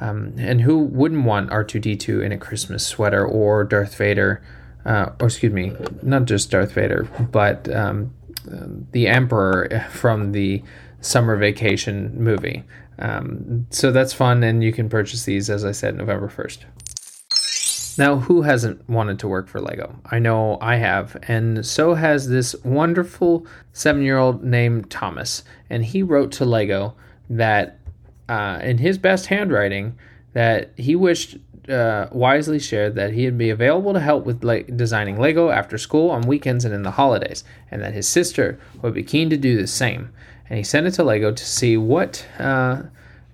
Um, 0.00 0.34
and 0.38 0.60
who 0.60 0.78
wouldn't 0.78 1.24
want 1.24 1.50
R2D2 1.50 2.24
in 2.24 2.32
a 2.32 2.38
Christmas 2.38 2.86
sweater 2.86 3.24
or 3.24 3.64
Darth 3.64 3.96
Vader? 3.96 4.42
Uh, 4.84 5.10
or 5.20 5.26
excuse 5.26 5.52
me, 5.52 5.72
not 6.02 6.26
just 6.26 6.50
Darth 6.50 6.72
Vader, 6.72 7.08
but 7.32 7.68
um, 7.74 8.14
the 8.92 9.08
Emperor 9.08 9.86
from 9.90 10.32
the 10.32 10.62
summer 11.00 11.36
vacation 11.36 12.12
movie. 12.22 12.64
Um, 12.98 13.66
so 13.70 13.92
that's 13.92 14.12
fun, 14.12 14.42
and 14.42 14.62
you 14.62 14.72
can 14.72 14.88
purchase 14.88 15.24
these, 15.24 15.50
as 15.50 15.64
I 15.64 15.72
said, 15.72 15.96
November 15.96 16.28
1st. 16.28 16.64
Now, 17.98 18.16
who 18.16 18.42
hasn't 18.42 18.88
wanted 18.88 19.18
to 19.20 19.28
work 19.28 19.48
for 19.48 19.60
Lego? 19.60 19.96
I 20.10 20.18
know 20.18 20.58
I 20.60 20.76
have, 20.76 21.16
and 21.28 21.64
so 21.64 21.94
has 21.94 22.28
this 22.28 22.54
wonderful 22.62 23.46
seven 23.72 24.02
year 24.02 24.18
old 24.18 24.44
named 24.44 24.90
Thomas. 24.90 25.44
And 25.70 25.84
he 25.84 26.02
wrote 26.02 26.30
to 26.32 26.44
Lego 26.44 26.94
that, 27.30 27.78
uh, 28.28 28.60
in 28.62 28.78
his 28.78 28.98
best 28.98 29.26
handwriting, 29.26 29.96
that 30.34 30.72
he 30.76 30.94
wished 30.94 31.38
uh, 31.70 32.06
wisely 32.12 32.58
shared 32.58 32.94
that 32.94 33.12
he'd 33.12 33.38
be 33.38 33.50
available 33.50 33.92
to 33.92 34.00
help 34.00 34.24
with 34.24 34.44
le- 34.44 34.62
designing 34.62 35.18
Lego 35.18 35.50
after 35.50 35.78
school 35.78 36.10
on 36.10 36.22
weekends 36.22 36.64
and 36.64 36.74
in 36.74 36.82
the 36.82 36.92
holidays, 36.92 37.44
and 37.70 37.82
that 37.82 37.94
his 37.94 38.08
sister 38.08 38.58
would 38.82 38.94
be 38.94 39.02
keen 39.02 39.30
to 39.30 39.36
do 39.36 39.56
the 39.56 39.66
same. 39.66 40.10
And 40.48 40.58
he 40.58 40.64
sent 40.64 40.86
it 40.86 40.92
to 40.92 41.04
Lego 41.04 41.32
to 41.32 41.44
see 41.44 41.76
what, 41.76 42.26
uh, 42.38 42.82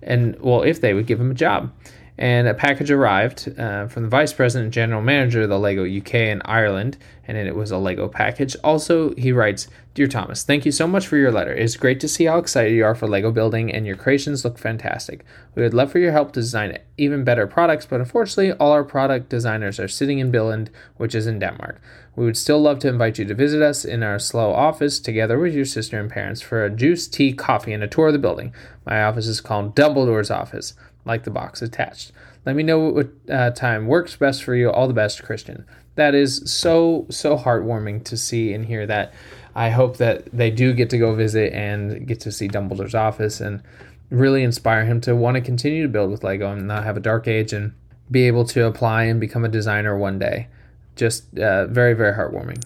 and 0.01 0.39
well, 0.39 0.63
if 0.63 0.81
they 0.81 0.93
would 0.93 1.05
give 1.05 1.19
him 1.19 1.31
a 1.31 1.35
job 1.35 1.71
and 2.17 2.47
a 2.47 2.53
package 2.53 2.91
arrived 2.91 3.51
uh, 3.57 3.87
from 3.87 4.03
the 4.03 4.09
vice 4.09 4.33
president 4.33 4.65
and 4.65 4.73
general 4.73 5.01
manager 5.01 5.41
of 5.41 5.49
the 5.49 5.57
Lego 5.57 5.83
UK 5.83 6.15
and 6.15 6.41
Ireland, 6.45 6.97
and 7.27 7.37
it 7.37 7.55
was 7.55 7.71
a 7.71 7.77
Lego 7.77 8.07
package. 8.07 8.55
Also, 8.63 9.15
he 9.15 9.31
writes, 9.31 9.67
Dear 9.95 10.07
Thomas, 10.07 10.43
thank 10.43 10.65
you 10.65 10.71
so 10.71 10.87
much 10.87 11.07
for 11.07 11.17
your 11.17 11.31
letter. 11.31 11.53
It's 11.53 11.75
great 11.75 11.99
to 12.01 12.07
see 12.07 12.25
how 12.25 12.37
excited 12.37 12.73
you 12.73 12.85
are 12.85 12.93
for 12.93 13.07
Lego 13.07 13.31
building, 13.31 13.73
and 13.73 13.87
your 13.87 13.95
creations 13.95 14.45
look 14.45 14.59
fantastic. 14.59 15.25
We 15.55 15.63
would 15.63 15.73
love 15.73 15.91
for 15.91 15.99
your 15.99 16.11
help 16.11 16.33
to 16.33 16.39
design 16.39 16.77
even 16.97 17.23
better 17.23 17.47
products, 17.47 17.87
but 17.87 17.99
unfortunately, 17.99 18.53
all 18.53 18.71
our 18.71 18.83
product 18.83 19.29
designers 19.29 19.79
are 19.79 19.87
sitting 19.87 20.19
in 20.19 20.31
Billund, 20.31 20.69
which 20.97 21.15
is 21.15 21.25
in 21.25 21.39
Denmark. 21.39 21.81
We 22.15 22.25
would 22.25 22.37
still 22.37 22.61
love 22.61 22.77
to 22.79 22.89
invite 22.89 23.17
you 23.17 23.25
to 23.25 23.33
visit 23.33 23.63
us 23.63 23.83
in 23.83 24.03
our 24.03 24.19
slow 24.19 24.53
office 24.53 24.99
together 24.99 25.39
with 25.39 25.55
your 25.55 25.65
sister 25.65 25.99
and 25.99 26.11
parents 26.11 26.41
for 26.41 26.63
a 26.63 26.69
juice, 26.69 27.07
tea, 27.07 27.33
coffee, 27.33 27.73
and 27.73 27.83
a 27.83 27.87
tour 27.87 28.07
of 28.07 28.13
the 28.13 28.19
building. 28.19 28.53
My 28.85 29.03
office 29.03 29.25
is 29.25 29.41
called 29.41 29.75
Dumbledore's 29.75 30.29
office 30.29 30.75
like 31.05 31.23
the 31.23 31.31
box 31.31 31.61
attached. 31.61 32.11
Let 32.45 32.55
me 32.55 32.63
know 32.63 32.79
what 32.79 33.09
uh, 33.29 33.51
time 33.51 33.87
works 33.87 34.15
best 34.15 34.43
for 34.43 34.55
you. 34.55 34.69
All 34.69 34.87
the 34.87 34.93
best, 34.93 35.23
Christian. 35.23 35.65
That 35.95 36.15
is 36.15 36.41
so, 36.51 37.05
so 37.09 37.37
heartwarming 37.37 38.03
to 38.05 38.17
see 38.17 38.53
and 38.53 38.65
hear 38.65 38.85
that. 38.87 39.13
I 39.55 39.69
hope 39.69 39.97
that 39.97 40.25
they 40.33 40.49
do 40.49 40.73
get 40.73 40.89
to 40.89 40.97
go 40.97 41.13
visit 41.13 41.53
and 41.53 42.07
get 42.07 42.19
to 42.21 42.31
see 42.31 42.47
Dumbledore's 42.47 42.95
office 42.95 43.39
and 43.39 43.61
really 44.09 44.43
inspire 44.43 44.85
him 44.85 44.99
to 45.01 45.15
want 45.15 45.35
to 45.35 45.41
continue 45.41 45.83
to 45.83 45.89
build 45.89 46.11
with 46.11 46.23
Lego 46.23 46.51
and 46.51 46.67
not 46.67 46.83
have 46.83 46.97
a 46.97 46.99
dark 46.99 47.27
age 47.27 47.53
and 47.53 47.73
be 48.09 48.23
able 48.23 48.45
to 48.45 48.65
apply 48.65 49.03
and 49.03 49.19
become 49.19 49.45
a 49.45 49.49
designer 49.49 49.97
one 49.97 50.19
day. 50.19 50.47
Just 50.95 51.37
uh, 51.37 51.67
very, 51.67 51.93
very 51.93 52.13
heartwarming. 52.13 52.63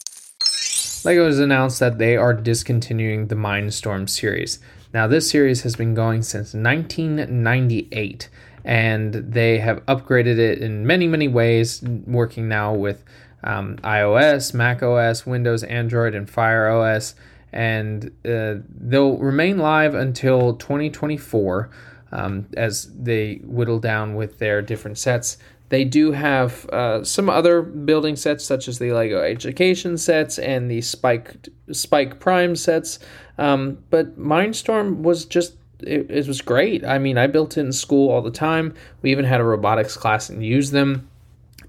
LEGO 1.06 1.26
has 1.26 1.40
announced 1.40 1.80
that 1.80 2.00
they 2.00 2.18
are 2.18 2.34
discontinuing 2.34 3.28
the 3.28 3.36
Mindstorm 3.36 4.10
series. 4.10 4.60
Now, 4.94 5.08
this 5.08 5.30
series 5.30 5.64
has 5.64 5.76
been 5.76 5.94
going 5.94 6.22
since 6.24 6.54
1998, 6.54 8.30
and 8.64 9.14
they 9.14 9.60
have 9.60 9.86
upgraded 9.86 10.38
it 10.38 10.60
in 10.60 10.88
many, 10.88 11.08
many 11.08 11.28
ways, 11.28 11.82
working 12.06 12.48
now 12.48 12.74
with 12.74 13.04
um, 13.44 13.78
iOS, 13.78 14.54
Mac 14.54 14.82
OS, 14.82 15.26
Windows, 15.26 15.64
Android, 15.64 16.16
and 16.16 16.30
Fire 16.30 16.70
OS. 16.70 17.16
And 17.52 18.12
uh, 18.26 18.56
they'll 18.70 19.18
remain 19.18 19.58
live 19.58 19.94
until 19.94 20.56
2024 20.56 21.70
um, 22.12 22.48
as 22.56 22.92
they 22.96 23.36
whittle 23.44 23.80
down 23.80 24.16
with 24.16 24.40
their 24.40 24.62
different 24.62 24.98
sets. 24.98 25.38
They 25.70 25.84
do 25.84 26.14
have 26.14 26.66
uh, 26.70 27.04
some 27.04 27.30
other 27.30 27.62
building 27.62 28.16
sets, 28.16 28.46
such 28.46 28.68
as 28.68 28.80
the 28.80 28.92
Lego 28.92 29.22
Education 29.22 29.98
sets 29.98 30.40
and 30.40 30.72
the 30.72 30.82
Spike 30.82 31.50
Spike 31.72 32.20
Prime 32.20 32.56
sets. 32.56 33.00
Um, 33.38 33.80
but 33.90 34.18
Mindstorm 34.18 35.02
was 35.02 35.26
just 35.26 35.56
it, 35.80 36.10
it, 36.10 36.28
was 36.28 36.42
great. 36.42 36.86
I 36.86 36.98
mean, 36.98 37.18
I 37.18 37.28
built 37.28 37.58
it 37.58 37.62
in 37.62 37.72
school 37.72 38.10
all 38.10 38.22
the 38.22 38.32
time. 38.32 38.74
We 39.02 39.12
even 39.12 39.26
had 39.26 39.42
a 39.42 39.44
robotics 39.44 39.96
class 39.96 40.30
and 40.30 40.44
used 40.44 40.72
them. 40.72 41.08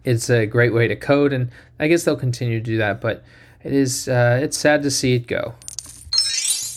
It's 0.04 0.30
a 0.30 0.46
great 0.46 0.72
way 0.72 0.88
to 0.88 0.96
code, 0.96 1.32
and 1.32 1.50
I 1.78 1.88
guess 1.88 2.04
they'll 2.04 2.16
continue 2.16 2.58
to 2.58 2.64
do 2.64 2.78
that. 2.78 3.00
But 3.00 3.24
it 3.64 3.72
is 3.72 4.08
uh, 4.08 4.38
it's 4.40 4.56
sad 4.56 4.82
to 4.84 4.90
see 4.90 5.14
it 5.14 5.26
go. 5.26 5.54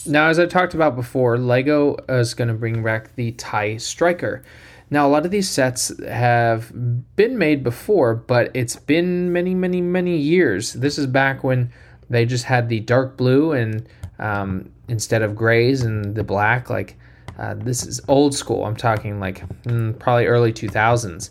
Now, 0.07 0.27
as 0.29 0.39
I 0.39 0.47
talked 0.47 0.73
about 0.73 0.95
before, 0.95 1.37
Lego 1.37 1.95
is 2.09 2.33
going 2.33 2.47
to 2.47 2.55
bring 2.55 2.83
back 2.83 3.15
the 3.15 3.33
TIE 3.33 3.77
Striker. 3.77 4.43
Now, 4.91 5.07
a 5.07 5.09
lot 5.09 5.23
of 5.25 5.31
these 5.31 5.49
sets 5.49 5.97
have 6.05 6.69
been 7.15 7.37
made 7.37 7.63
before, 7.63 8.13
but 8.13 8.51
it's 8.53 8.75
been 8.75 9.31
many, 9.31 9.55
many, 9.55 9.79
many 9.79 10.17
years. 10.17 10.73
This 10.73 10.97
is 10.97 11.07
back 11.07 11.45
when 11.45 11.71
they 12.09 12.25
just 12.25 12.43
had 12.43 12.67
the 12.67 12.81
dark 12.81 13.15
blue 13.15 13.53
and 13.53 13.87
um, 14.19 14.69
instead 14.89 15.21
of 15.21 15.33
grays 15.33 15.83
and 15.83 16.13
the 16.13 16.25
black. 16.25 16.69
Like, 16.69 16.97
uh, 17.39 17.53
this 17.53 17.87
is 17.87 18.01
old 18.09 18.35
school. 18.35 18.65
I'm 18.65 18.75
talking 18.75 19.21
like 19.21 19.47
mm, 19.63 19.97
probably 19.97 20.25
early 20.25 20.51
2000s. 20.51 21.29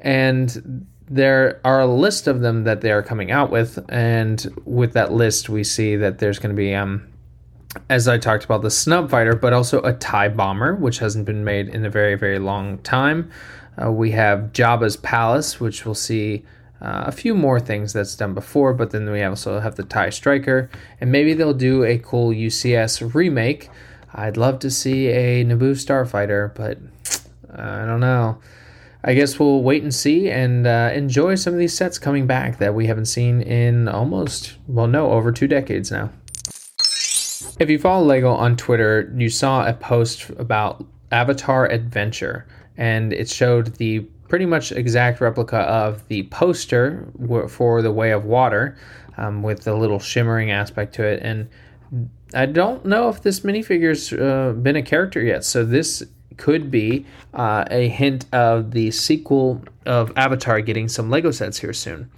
And 0.00 0.86
there 1.06 1.60
are 1.62 1.80
a 1.80 1.86
list 1.86 2.26
of 2.26 2.40
them 2.40 2.64
that 2.64 2.80
they 2.80 2.90
are 2.90 3.02
coming 3.02 3.30
out 3.30 3.50
with. 3.50 3.78
And 3.90 4.46
with 4.64 4.94
that 4.94 5.12
list, 5.12 5.50
we 5.50 5.62
see 5.62 5.96
that 5.96 6.20
there's 6.20 6.38
going 6.38 6.54
to 6.54 6.58
be 6.58 6.74
um, 6.74 7.06
as 7.88 8.08
I 8.08 8.18
talked 8.18 8.44
about, 8.44 8.62
the 8.62 8.70
Snub 8.70 9.10
Fighter, 9.10 9.34
but 9.34 9.52
also 9.52 9.82
a 9.82 9.92
TIE 9.92 10.28
Bomber, 10.28 10.74
which 10.74 10.98
hasn't 10.98 11.24
been 11.24 11.44
made 11.44 11.68
in 11.68 11.84
a 11.84 11.90
very, 11.90 12.14
very 12.14 12.38
long 12.38 12.78
time. 12.78 13.30
Uh, 13.82 13.90
we 13.90 14.12
have 14.12 14.52
Jabba's 14.52 14.96
Palace, 14.96 15.60
which 15.60 15.84
we'll 15.84 15.94
see 15.94 16.44
uh, 16.80 17.04
a 17.06 17.12
few 17.12 17.34
more 17.34 17.58
things 17.60 17.92
that's 17.92 18.16
done 18.16 18.34
before, 18.34 18.74
but 18.74 18.90
then 18.90 19.10
we 19.10 19.22
also 19.22 19.60
have 19.60 19.76
the 19.76 19.82
TIE 19.82 20.10
Striker, 20.10 20.70
and 21.00 21.10
maybe 21.10 21.34
they'll 21.34 21.54
do 21.54 21.84
a 21.84 21.98
cool 21.98 22.30
UCS 22.30 23.14
remake. 23.14 23.70
I'd 24.14 24.36
love 24.36 24.60
to 24.60 24.70
see 24.70 25.08
a 25.08 25.44
Naboo 25.44 25.72
Starfighter, 25.72 26.54
but 26.54 26.78
I 27.52 27.84
don't 27.84 28.00
know. 28.00 28.38
I 29.02 29.14
guess 29.14 29.38
we'll 29.38 29.62
wait 29.62 29.82
and 29.82 29.94
see 29.94 30.30
and 30.30 30.66
uh, 30.66 30.90
enjoy 30.94 31.34
some 31.34 31.52
of 31.52 31.58
these 31.58 31.76
sets 31.76 31.98
coming 31.98 32.26
back 32.26 32.58
that 32.58 32.74
we 32.74 32.86
haven't 32.86 33.06
seen 33.06 33.42
in 33.42 33.86
almost, 33.86 34.54
well, 34.66 34.86
no, 34.86 35.10
over 35.10 35.30
two 35.30 35.46
decades 35.46 35.90
now. 35.90 36.10
If 37.60 37.70
you 37.70 37.78
follow 37.78 38.04
Lego 38.04 38.32
on 38.32 38.56
Twitter, 38.56 39.12
you 39.16 39.28
saw 39.28 39.64
a 39.66 39.72
post 39.72 40.28
about 40.30 40.84
Avatar 41.12 41.66
Adventure, 41.70 42.46
and 42.76 43.12
it 43.12 43.28
showed 43.28 43.76
the 43.76 44.00
pretty 44.28 44.44
much 44.44 44.72
exact 44.72 45.20
replica 45.20 45.58
of 45.58 46.06
the 46.08 46.24
poster 46.24 47.06
for 47.48 47.80
The 47.80 47.92
Way 47.92 48.10
of 48.10 48.24
Water 48.24 48.76
um, 49.16 49.44
with 49.44 49.62
the 49.62 49.74
little 49.74 50.00
shimmering 50.00 50.50
aspect 50.50 50.96
to 50.96 51.04
it. 51.04 51.22
And 51.22 51.48
I 52.34 52.46
don't 52.46 52.84
know 52.84 53.08
if 53.08 53.22
this 53.22 53.40
minifigure's 53.40 54.12
uh, 54.12 54.52
been 54.60 54.74
a 54.74 54.82
character 54.82 55.22
yet, 55.22 55.44
so 55.44 55.64
this 55.64 56.02
could 56.36 56.72
be 56.72 57.06
uh, 57.34 57.64
a 57.70 57.86
hint 57.86 58.26
of 58.32 58.72
the 58.72 58.90
sequel 58.90 59.62
of 59.86 60.12
Avatar 60.16 60.60
getting 60.60 60.88
some 60.88 61.08
Lego 61.08 61.30
sets 61.30 61.58
here 61.58 61.72
soon. 61.72 62.10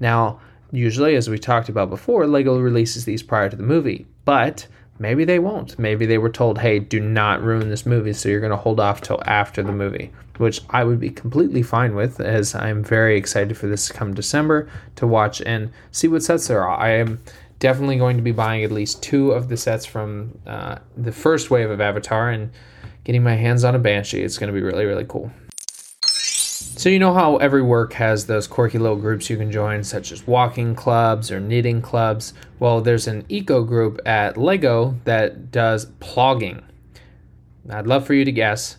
Now, 0.00 0.40
usually, 0.72 1.14
as 1.14 1.30
we 1.30 1.38
talked 1.38 1.68
about 1.68 1.90
before, 1.90 2.26
Lego 2.26 2.58
releases 2.58 3.04
these 3.04 3.22
prior 3.22 3.48
to 3.48 3.54
the 3.54 3.62
movie, 3.62 4.08
but 4.24 4.66
Maybe 5.00 5.24
they 5.24 5.38
won't. 5.38 5.78
Maybe 5.78 6.04
they 6.04 6.18
were 6.18 6.28
told, 6.28 6.58
hey, 6.58 6.78
do 6.78 7.00
not 7.00 7.42
ruin 7.42 7.70
this 7.70 7.86
movie, 7.86 8.12
so 8.12 8.28
you're 8.28 8.38
going 8.38 8.50
to 8.50 8.56
hold 8.56 8.78
off 8.78 9.00
till 9.00 9.18
after 9.24 9.62
the 9.62 9.72
movie, 9.72 10.12
which 10.36 10.60
I 10.68 10.84
would 10.84 11.00
be 11.00 11.08
completely 11.08 11.62
fine 11.62 11.94
with, 11.94 12.20
as 12.20 12.54
I'm 12.54 12.84
very 12.84 13.16
excited 13.16 13.56
for 13.56 13.66
this 13.66 13.86
to 13.86 13.94
come 13.94 14.12
December 14.12 14.68
to 14.96 15.06
watch 15.06 15.40
and 15.40 15.72
see 15.90 16.06
what 16.06 16.22
sets 16.22 16.48
there 16.48 16.62
are. 16.62 16.78
I 16.78 16.90
am 16.90 17.18
definitely 17.60 17.96
going 17.96 18.18
to 18.18 18.22
be 18.22 18.32
buying 18.32 18.62
at 18.62 18.70
least 18.70 19.02
two 19.02 19.30
of 19.30 19.48
the 19.48 19.56
sets 19.56 19.86
from 19.86 20.38
uh, 20.46 20.76
the 20.98 21.12
first 21.12 21.50
wave 21.50 21.70
of 21.70 21.80
Avatar 21.80 22.28
and 22.28 22.50
getting 23.04 23.22
my 23.22 23.36
hands 23.36 23.64
on 23.64 23.74
a 23.74 23.78
Banshee. 23.78 24.22
It's 24.22 24.36
going 24.36 24.52
to 24.52 24.54
be 24.54 24.62
really, 24.62 24.84
really 24.84 25.06
cool. 25.08 25.32
So, 26.80 26.88
you 26.88 26.98
know 26.98 27.12
how 27.12 27.36
every 27.36 27.60
work 27.60 27.92
has 27.92 28.24
those 28.24 28.46
quirky 28.46 28.78
little 28.78 28.96
groups 28.96 29.28
you 29.28 29.36
can 29.36 29.52
join, 29.52 29.84
such 29.84 30.12
as 30.12 30.26
walking 30.26 30.74
clubs 30.74 31.30
or 31.30 31.38
knitting 31.38 31.82
clubs? 31.82 32.32
Well, 32.58 32.80
there's 32.80 33.06
an 33.06 33.26
eco 33.28 33.64
group 33.64 34.00
at 34.06 34.38
LEGO 34.38 34.98
that 35.04 35.50
does 35.50 35.84
plogging. 36.00 36.62
I'd 37.68 37.86
love 37.86 38.06
for 38.06 38.14
you 38.14 38.24
to 38.24 38.32
guess, 38.32 38.78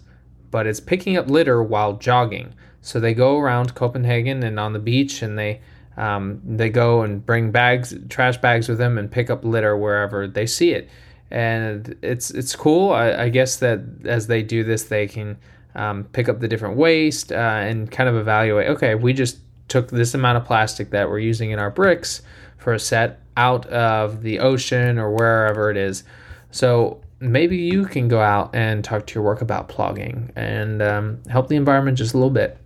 but 0.49 0.65
it's 0.65 0.79
picking 0.79 1.15
up 1.15 1.29
litter 1.29 1.61
while 1.61 1.93
jogging. 1.93 2.55
So 2.81 2.99
they 2.99 3.13
go 3.13 3.37
around 3.37 3.75
Copenhagen 3.75 4.41
and 4.41 4.59
on 4.59 4.73
the 4.73 4.79
beach, 4.79 5.21
and 5.21 5.37
they 5.37 5.61
um, 5.95 6.41
they 6.43 6.69
go 6.71 7.03
and 7.03 7.23
bring 7.23 7.51
bags, 7.51 7.93
trash 8.09 8.37
bags 8.37 8.67
with 8.67 8.79
them, 8.79 8.97
and 8.97 9.11
pick 9.11 9.29
up 9.29 9.45
litter 9.45 9.77
wherever 9.77 10.27
they 10.27 10.47
see 10.47 10.71
it. 10.71 10.89
and 11.29 11.95
it's 12.01 12.31
it's 12.31 12.55
cool. 12.55 12.93
I, 12.93 13.13
I 13.13 13.29
guess 13.29 13.57
that 13.57 13.81
as 14.05 14.25
they 14.25 14.41
do 14.41 14.63
this, 14.63 14.85
they 14.85 15.05
can 15.05 15.37
um, 15.75 16.05
pick 16.05 16.29
up 16.29 16.39
the 16.39 16.47
different 16.47 16.77
waste 16.77 17.31
uh, 17.31 17.35
and 17.35 17.89
kind 17.91 18.09
of 18.09 18.15
evaluate. 18.15 18.67
Okay, 18.69 18.95
we 18.95 19.13
just 19.13 19.37
took 19.67 19.89
this 19.89 20.13
amount 20.13 20.37
of 20.37 20.45
plastic 20.45 20.89
that 20.91 21.09
we're 21.09 21.19
using 21.19 21.51
in 21.51 21.59
our 21.59 21.71
bricks 21.71 22.21
for 22.57 22.73
a 22.73 22.79
set 22.79 23.21
out 23.37 23.65
of 23.67 24.21
the 24.21 24.39
ocean 24.39 24.99
or 24.99 25.11
wherever 25.11 25.71
it 25.71 25.77
is. 25.77 26.03
So 26.51 27.01
maybe 27.19 27.57
you 27.57 27.85
can 27.85 28.07
go 28.07 28.19
out 28.19 28.53
and 28.53 28.83
talk 28.83 29.07
to 29.07 29.15
your 29.15 29.23
work 29.23 29.41
about 29.41 29.69
plogging 29.69 30.31
and 30.35 30.81
um, 30.81 31.21
help 31.29 31.47
the 31.47 31.55
environment 31.55 31.97
just 31.97 32.13
a 32.13 32.17
little 32.17 32.29
bit. 32.29 32.57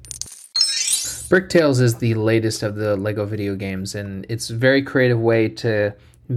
Brick 1.30 1.50
Tales 1.50 1.80
is 1.80 1.96
the 1.96 2.14
latest 2.14 2.64
of 2.64 2.76
the 2.76 2.96
Lego 2.96 3.26
video 3.26 3.56
games, 3.56 3.96
and 3.96 4.26
it's 4.30 4.52
a 4.52 4.56
very 4.56 4.84
creative 4.84 5.20
way 5.20 5.50
to 5.50 5.94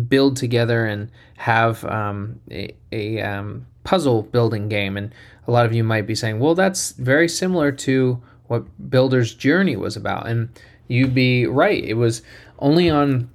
build 0.08 0.36
together 0.36 0.86
and 0.86 1.10
have 1.36 1.84
um, 1.84 2.40
a, 2.50 2.74
a 2.92 3.20
um, 3.20 3.66
puzzle 3.88 4.20
building 4.24 4.68
game. 4.68 4.98
And 4.98 5.14
a 5.46 5.50
lot 5.50 5.64
of 5.64 5.72
you 5.72 5.82
might 5.82 6.06
be 6.06 6.14
saying, 6.14 6.40
well, 6.40 6.54
that's 6.54 6.92
very 6.92 7.26
similar 7.26 7.72
to 7.72 8.22
what 8.48 8.90
Builder's 8.90 9.32
Journey 9.32 9.76
was 9.76 9.96
about. 9.96 10.28
And 10.28 10.50
you'd 10.88 11.14
be 11.14 11.46
right. 11.46 11.82
It 11.82 11.94
was 11.94 12.20
only 12.58 12.90
on 12.90 13.30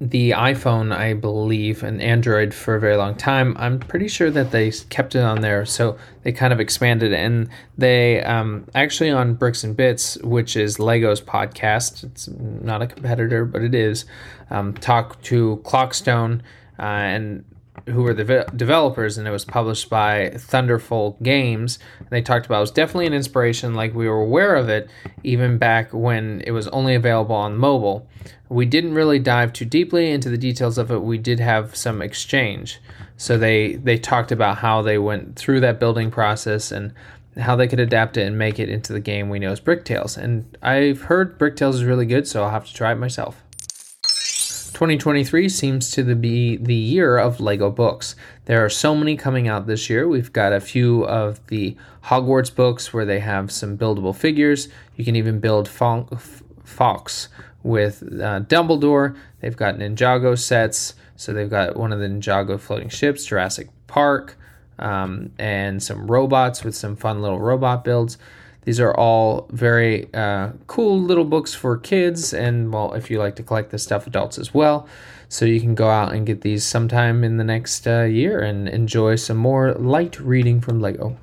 the 0.00 0.32
iPhone, 0.32 0.92
I 0.92 1.14
believe, 1.14 1.84
and 1.84 2.02
Android 2.02 2.52
for 2.52 2.74
a 2.74 2.80
very 2.80 2.96
long 2.96 3.14
time. 3.14 3.54
I'm 3.56 3.78
pretty 3.78 4.08
sure 4.08 4.32
that 4.32 4.50
they 4.50 4.72
kept 4.90 5.14
it 5.14 5.22
on 5.22 5.42
there, 5.42 5.64
so 5.64 5.96
they 6.24 6.32
kind 6.32 6.52
of 6.52 6.58
expanded 6.58 7.12
it. 7.12 7.20
And 7.20 7.48
they 7.78 8.20
um, 8.24 8.66
actually 8.74 9.10
on 9.10 9.34
Bricks 9.34 9.62
and 9.62 9.76
Bits, 9.76 10.18
which 10.24 10.56
is 10.56 10.80
Lego's 10.80 11.20
podcast. 11.20 12.02
It's 12.02 12.26
not 12.26 12.82
a 12.82 12.88
competitor, 12.88 13.44
but 13.44 13.62
it 13.62 13.76
is. 13.76 14.06
Um, 14.50 14.74
talk 14.74 15.22
to 15.22 15.60
Clockstone 15.62 16.40
uh, 16.80 16.82
and 16.82 17.44
who 17.86 18.02
were 18.02 18.14
the 18.14 18.46
developers, 18.54 19.18
and 19.18 19.26
it 19.26 19.30
was 19.30 19.44
published 19.44 19.90
by 19.90 20.30
Thunderful 20.36 21.18
Games. 21.22 21.78
They 22.10 22.22
talked 22.22 22.46
about 22.46 22.58
it 22.58 22.60
was 22.60 22.70
definitely 22.70 23.06
an 23.06 23.14
inspiration, 23.14 23.74
like 23.74 23.94
we 23.94 24.08
were 24.08 24.20
aware 24.20 24.54
of 24.56 24.68
it 24.68 24.88
even 25.22 25.58
back 25.58 25.92
when 25.92 26.42
it 26.46 26.52
was 26.52 26.68
only 26.68 26.94
available 26.94 27.36
on 27.36 27.56
mobile. 27.56 28.08
We 28.48 28.66
didn't 28.66 28.94
really 28.94 29.18
dive 29.18 29.52
too 29.52 29.64
deeply 29.64 30.10
into 30.10 30.28
the 30.28 30.38
details 30.38 30.78
of 30.78 30.90
it. 30.90 31.02
We 31.02 31.18
did 31.18 31.40
have 31.40 31.76
some 31.76 32.00
exchange, 32.00 32.80
so 33.16 33.36
they 33.36 33.74
they 33.74 33.98
talked 33.98 34.32
about 34.32 34.58
how 34.58 34.82
they 34.82 34.98
went 34.98 35.36
through 35.36 35.60
that 35.60 35.80
building 35.80 36.10
process 36.10 36.70
and 36.70 36.94
how 37.36 37.56
they 37.56 37.66
could 37.66 37.80
adapt 37.80 38.16
it 38.16 38.26
and 38.26 38.38
make 38.38 38.58
it 38.58 38.68
into 38.68 38.92
the 38.92 39.00
game 39.00 39.28
we 39.28 39.40
know 39.40 39.50
as 39.50 39.60
Bricktales. 39.60 40.16
And 40.16 40.56
I've 40.62 41.02
heard 41.02 41.38
Bricktales 41.38 41.74
is 41.74 41.84
really 41.84 42.06
good, 42.06 42.28
so 42.28 42.44
I'll 42.44 42.50
have 42.50 42.66
to 42.66 42.74
try 42.74 42.92
it 42.92 42.96
myself. 42.96 43.43
2023 44.74 45.48
seems 45.48 45.90
to 45.92 46.02
be 46.16 46.56
the 46.56 46.74
year 46.74 47.16
of 47.16 47.38
Lego 47.38 47.70
books. 47.70 48.16
There 48.46 48.64
are 48.64 48.68
so 48.68 48.96
many 48.96 49.16
coming 49.16 49.46
out 49.46 49.68
this 49.68 49.88
year. 49.88 50.08
We've 50.08 50.32
got 50.32 50.52
a 50.52 50.60
few 50.60 51.06
of 51.06 51.46
the 51.46 51.76
Hogwarts 52.06 52.52
books 52.52 52.92
where 52.92 53.04
they 53.04 53.20
have 53.20 53.52
some 53.52 53.78
buildable 53.78 54.14
figures. 54.14 54.68
You 54.96 55.04
can 55.04 55.14
even 55.14 55.38
build 55.38 55.68
Fawkes 55.68 57.28
with 57.62 58.02
uh, 58.02 58.40
Dumbledore. 58.40 59.16
They've 59.40 59.56
got 59.56 59.76
Ninjago 59.76 60.36
sets. 60.36 60.94
So 61.14 61.32
they've 61.32 61.48
got 61.48 61.76
one 61.76 61.92
of 61.92 62.00
the 62.00 62.08
Ninjago 62.08 62.58
floating 62.58 62.88
ships, 62.88 63.24
Jurassic 63.26 63.68
Park, 63.86 64.36
um, 64.80 65.30
and 65.38 65.80
some 65.80 66.08
robots 66.10 66.64
with 66.64 66.74
some 66.74 66.96
fun 66.96 67.22
little 67.22 67.38
robot 67.38 67.84
builds. 67.84 68.18
These 68.64 68.80
are 68.80 68.94
all 68.94 69.46
very 69.50 70.12
uh, 70.14 70.52
cool 70.66 71.00
little 71.00 71.24
books 71.24 71.54
for 71.54 71.76
kids, 71.76 72.32
and 72.32 72.72
well, 72.72 72.94
if 72.94 73.10
you 73.10 73.18
like 73.18 73.36
to 73.36 73.42
collect 73.42 73.70
this 73.70 73.82
stuff, 73.82 74.06
adults 74.06 74.38
as 74.38 74.54
well. 74.54 74.88
So 75.28 75.44
you 75.44 75.60
can 75.60 75.74
go 75.74 75.88
out 75.88 76.12
and 76.12 76.26
get 76.26 76.42
these 76.42 76.64
sometime 76.64 77.24
in 77.24 77.36
the 77.36 77.44
next 77.44 77.86
uh, 77.86 78.02
year 78.02 78.40
and 78.40 78.68
enjoy 78.68 79.16
some 79.16 79.36
more 79.36 79.74
light 79.74 80.18
reading 80.20 80.60
from 80.60 80.80
Lego. 80.80 81.16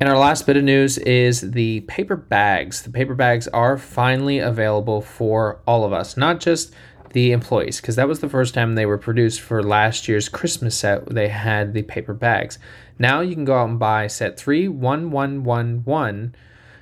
And 0.00 0.08
our 0.08 0.18
last 0.18 0.44
bit 0.44 0.56
of 0.56 0.64
news 0.64 0.98
is 0.98 1.52
the 1.52 1.80
paper 1.82 2.16
bags. 2.16 2.82
The 2.82 2.90
paper 2.90 3.14
bags 3.14 3.46
are 3.48 3.78
finally 3.78 4.40
available 4.40 5.00
for 5.00 5.60
all 5.66 5.84
of 5.84 5.92
us, 5.92 6.16
not 6.16 6.40
just 6.40 6.74
the 7.14 7.32
employees, 7.32 7.80
because 7.80 7.96
that 7.96 8.08
was 8.08 8.20
the 8.20 8.28
first 8.28 8.52
time 8.54 8.74
they 8.74 8.84
were 8.84 8.98
produced 8.98 9.40
for 9.40 9.62
last 9.62 10.08
year's 10.08 10.28
Christmas 10.28 10.76
set. 10.76 11.06
They 11.06 11.28
had 11.28 11.72
the 11.72 11.82
paper 11.82 12.12
bags. 12.12 12.58
Now 12.98 13.20
you 13.20 13.34
can 13.34 13.44
go 13.44 13.56
out 13.56 13.68
and 13.68 13.78
buy 13.78 14.08
set 14.08 14.36
31111 14.38 16.34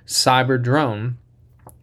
Cyber 0.07 0.61
Drone. 0.61 1.18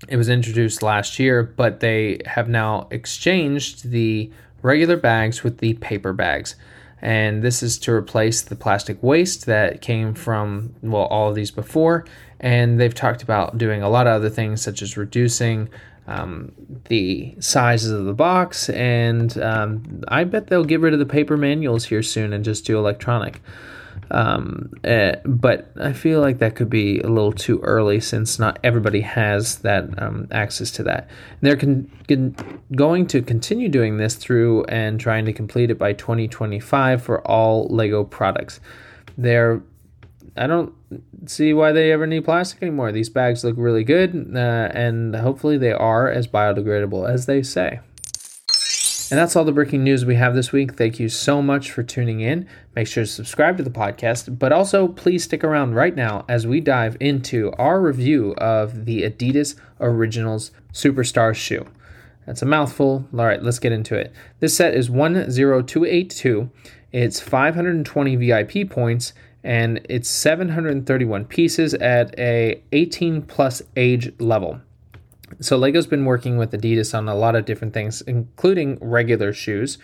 It 0.08 0.18
was 0.18 0.30
introduced 0.30 0.82
last 0.82 1.20
year, 1.20 1.44
but 1.44 1.80
they 1.80 2.20
have 2.26 2.50
now 2.50 2.88
exchanged 2.90 3.92
the 3.92 4.32
regular 4.64 4.98
bags 4.98 5.44
with 5.44 5.60
the 5.60 5.76
paper 5.76 6.12
bags. 6.12 6.56
And 7.02 7.44
this 7.44 7.64
is 7.64 7.78
to 7.80 7.94
replace 7.94 8.42
the 8.42 8.56
plastic 8.56 9.02
waste 9.02 9.46
that 9.46 9.82
came 9.82 10.14
from, 10.14 10.76
well, 10.82 11.04
all 11.04 11.30
of 11.30 11.36
these 11.36 11.52
before. 11.52 12.06
And 12.40 12.80
they've 12.80 12.94
talked 12.94 13.22
about 13.22 13.58
doing 13.58 13.82
a 13.82 13.90
lot 13.90 14.08
of 14.08 14.14
other 14.14 14.30
things, 14.30 14.62
such 14.62 14.82
as 14.82 14.98
reducing 14.98 15.70
um, 16.10 16.52
the 16.86 17.36
sizes 17.40 17.92
of 17.92 18.06
the 18.06 18.14
box. 18.14 18.70
And 18.70 19.38
um, 19.42 20.04
I 20.08 20.24
bet 20.24 20.48
they'll 20.48 20.66
get 20.66 20.80
rid 20.80 20.94
of 20.94 21.00
the 21.00 21.06
paper 21.06 21.38
manuals 21.38 21.86
here 21.86 22.04
soon 22.04 22.34
and 22.34 22.44
just 22.44 22.66
do 22.66 22.78
electronic. 22.78 23.42
Um, 24.12 24.72
uh, 24.84 25.18
but 25.24 25.72
I 25.80 25.94
feel 25.94 26.20
like 26.20 26.40
that 26.40 26.56
could 26.56 26.70
be 26.70 27.00
a 27.00 27.08
little 27.08 27.32
too 27.32 27.60
early 27.60 28.00
since 28.00 28.40
not 28.40 28.58
everybody 28.64 29.02
has 29.02 29.60
that 29.60 30.02
um, 30.02 30.28
access 30.32 30.72
to 30.72 30.84
that. 30.84 31.08
they're 31.42 31.56
con- 31.56 31.92
con- 32.08 32.36
going 32.76 33.06
to 33.08 33.22
continue 33.22 33.70
doing 33.70 33.98
this 33.98 34.16
through 34.16 34.64
and 34.64 35.00
trying 35.00 35.26
to 35.26 35.34
complete 35.34 35.70
it 35.70 35.78
by 35.78 35.94
2025 35.94 37.04
for 37.04 37.22
all 37.28 37.68
Lego 37.68 38.04
products. 38.04 38.60
They're 39.16 39.62
I 40.36 40.48
don't 40.48 40.74
see 41.26 41.54
why 41.54 41.72
they 41.72 41.92
ever 41.92 42.08
need 42.08 42.26
plastic 42.26 42.62
anymore. 42.62 42.92
These 42.92 43.10
bags 43.10 43.44
look 43.44 43.56
really 43.58 43.84
good, 43.84 44.32
uh, 44.36 44.70
and 44.74 45.16
hopefully 45.16 45.58
they 45.58 45.72
are 45.72 46.10
as 46.10 46.28
biodegradable 46.28 47.10
as 47.10 47.26
they 47.26 47.44
say. 47.44 47.80
And 49.12 49.18
that's 49.18 49.36
all 49.36 49.44
the 49.44 49.52
breaking 49.52 49.84
news 49.84 50.06
we 50.06 50.16
have 50.16 50.36
this 50.36 50.52
week. 50.52 50.76
Thank 50.76 51.00
you 51.00 51.10
so 51.10 51.42
much 51.42 51.72
for 51.72 51.82
tuning 51.82 52.20
in. 52.20 52.48
Make 52.76 52.86
sure 52.86 53.04
to 53.04 53.10
subscribe 53.10 53.58
to 53.58 53.64
the 53.64 53.72
podcast, 53.72 54.38
but 54.38 54.52
also 54.52 54.88
please 54.88 55.24
stick 55.24 55.44
around 55.44 55.74
right 55.74 55.96
now 55.96 56.26
as 56.30 56.46
we 56.46 56.62
dive 56.62 56.96
into 57.00 57.52
our 57.58 57.82
review 57.82 58.34
of 58.38 58.86
the 58.86 59.02
Adidas 59.02 59.56
Originals 59.80 60.52
Superstar 60.74 61.34
shoe. 61.34 61.66
That's 62.28 62.44
a 62.44 62.46
mouthful. 62.46 63.08
All 63.12 63.26
right, 63.26 63.42
let's 63.42 63.58
get 63.58 63.72
into 63.72 63.96
it. 63.96 64.14
This 64.42 64.56
set 64.56 64.76
is 64.76 64.90
10282. 64.90 66.52
It's 66.92 67.20
520 67.20 68.16
VIP 68.16 68.70
points 68.70 69.14
and 69.44 69.80
it's 69.90 70.10
731 70.10 71.26
pieces 71.26 71.74
at 71.76 72.18
a 72.20 72.62
18 72.72 73.22
plus 73.24 73.62
age 73.76 74.12
level. 74.20 74.60
So 75.40 75.58
Lego's 75.58 75.88
been 75.88 76.06
working 76.06 76.38
with 76.38 76.52
Adidas 76.52 76.98
on 76.98 77.08
a 77.08 77.16
lot 77.16 77.36
of 77.36 77.46
different 77.46 77.74
things, 77.74 78.02
including 78.02 78.78
regular 78.82 79.32
shoes. 79.32 79.78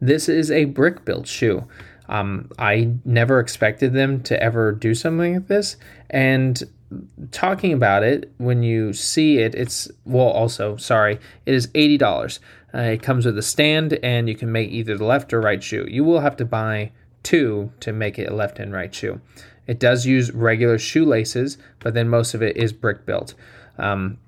This 0.00 0.28
is 0.28 0.50
a 0.50 0.66
brick 0.66 1.04
built 1.04 1.26
shoe. 1.26 1.66
Um, 2.08 2.50
I 2.58 2.92
never 3.04 3.40
expected 3.40 3.92
them 3.92 4.22
to 4.24 4.40
ever 4.42 4.72
do 4.72 4.94
something 4.94 5.34
like 5.34 5.48
this. 5.48 5.76
And 6.10 6.62
talking 7.30 7.72
about 7.72 8.02
it, 8.02 8.32
when 8.38 8.62
you 8.62 8.92
see 8.92 9.38
it, 9.38 9.54
it's, 9.54 9.90
well, 10.04 10.26
also, 10.26 10.76
sorry, 10.76 11.18
it 11.46 11.54
is 11.54 11.68
$80. 11.68 12.38
Uh, 12.74 12.78
it 12.78 13.02
comes 13.02 13.26
with 13.26 13.38
a 13.38 13.42
stand, 13.42 13.98
and 14.02 14.28
you 14.28 14.34
can 14.34 14.50
make 14.50 14.70
either 14.70 14.96
the 14.96 15.04
left 15.04 15.32
or 15.32 15.40
right 15.40 15.62
shoe. 15.62 15.86
You 15.88 16.04
will 16.04 16.20
have 16.20 16.36
to 16.36 16.44
buy 16.44 16.92
two 17.22 17.72
to 17.80 17.92
make 17.92 18.18
it 18.18 18.30
a 18.30 18.34
left 18.34 18.58
and 18.58 18.72
right 18.72 18.94
shoe. 18.94 19.20
It 19.66 19.78
does 19.78 20.06
use 20.06 20.32
regular 20.32 20.78
shoelaces, 20.78 21.58
but 21.78 21.94
then 21.94 22.08
most 22.08 22.34
of 22.34 22.42
it 22.42 22.56
is 22.56 22.72
brick 22.72 23.06
built. 23.06 23.34
Um, 23.78 24.18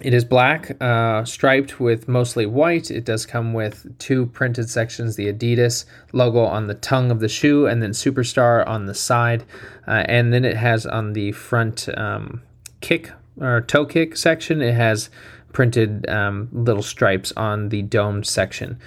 it 0.00 0.14
is 0.14 0.24
black, 0.24 0.80
uh, 0.80 1.24
striped 1.24 1.78
with 1.78 2.08
mostly 2.08 2.46
white. 2.46 2.90
It 2.90 3.04
does 3.04 3.26
come 3.26 3.52
with 3.52 3.98
two 3.98 4.26
printed 4.26 4.70
sections 4.70 5.16
the 5.16 5.30
Adidas 5.30 5.84
logo 6.12 6.44
on 6.44 6.68
the 6.68 6.74
tongue 6.74 7.10
of 7.10 7.20
the 7.20 7.28
shoe, 7.28 7.66
and 7.66 7.82
then 7.82 7.90
Superstar 7.90 8.66
on 8.66 8.86
the 8.86 8.94
side. 8.94 9.44
Uh, 9.86 10.04
and 10.06 10.32
then 10.32 10.44
it 10.44 10.56
has 10.56 10.86
on 10.86 11.12
the 11.12 11.32
front 11.32 11.88
um, 11.98 12.42
kick 12.80 13.10
or 13.38 13.60
toe 13.60 13.84
kick 13.84 14.16
section, 14.16 14.62
it 14.62 14.74
has 14.74 15.10
printed 15.52 16.08
um, 16.08 16.48
little 16.52 16.82
stripes 16.82 17.32
on 17.36 17.68
the 17.70 17.82
domed 17.82 18.26
section 18.26 18.78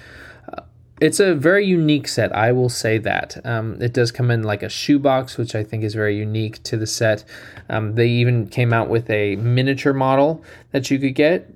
it's 1.00 1.18
a 1.18 1.34
very 1.34 1.66
unique 1.66 2.06
set. 2.06 2.34
I 2.34 2.52
will 2.52 2.68
say 2.68 2.98
that. 2.98 3.44
Um, 3.44 3.80
it 3.82 3.92
does 3.92 4.12
come 4.12 4.30
in 4.30 4.42
like 4.42 4.62
a 4.62 4.68
shoebox, 4.68 5.36
which 5.36 5.54
I 5.54 5.64
think 5.64 5.82
is 5.82 5.94
very 5.94 6.16
unique 6.16 6.62
to 6.64 6.76
the 6.76 6.86
set. 6.86 7.24
Um, 7.68 7.94
they 7.94 8.08
even 8.08 8.46
came 8.46 8.72
out 8.72 8.88
with 8.88 9.10
a 9.10 9.36
miniature 9.36 9.92
model 9.92 10.44
that 10.70 10.90
you 10.90 10.98
could 10.98 11.14
get 11.14 11.52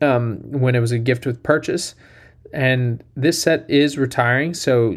um, 0.00 0.38
when 0.44 0.74
it 0.74 0.80
was 0.80 0.92
a 0.92 0.98
gift 0.98 1.26
with 1.26 1.42
purchase. 1.42 1.94
And 2.52 3.02
this 3.16 3.42
set 3.42 3.68
is 3.68 3.98
retiring, 3.98 4.54
so 4.54 4.96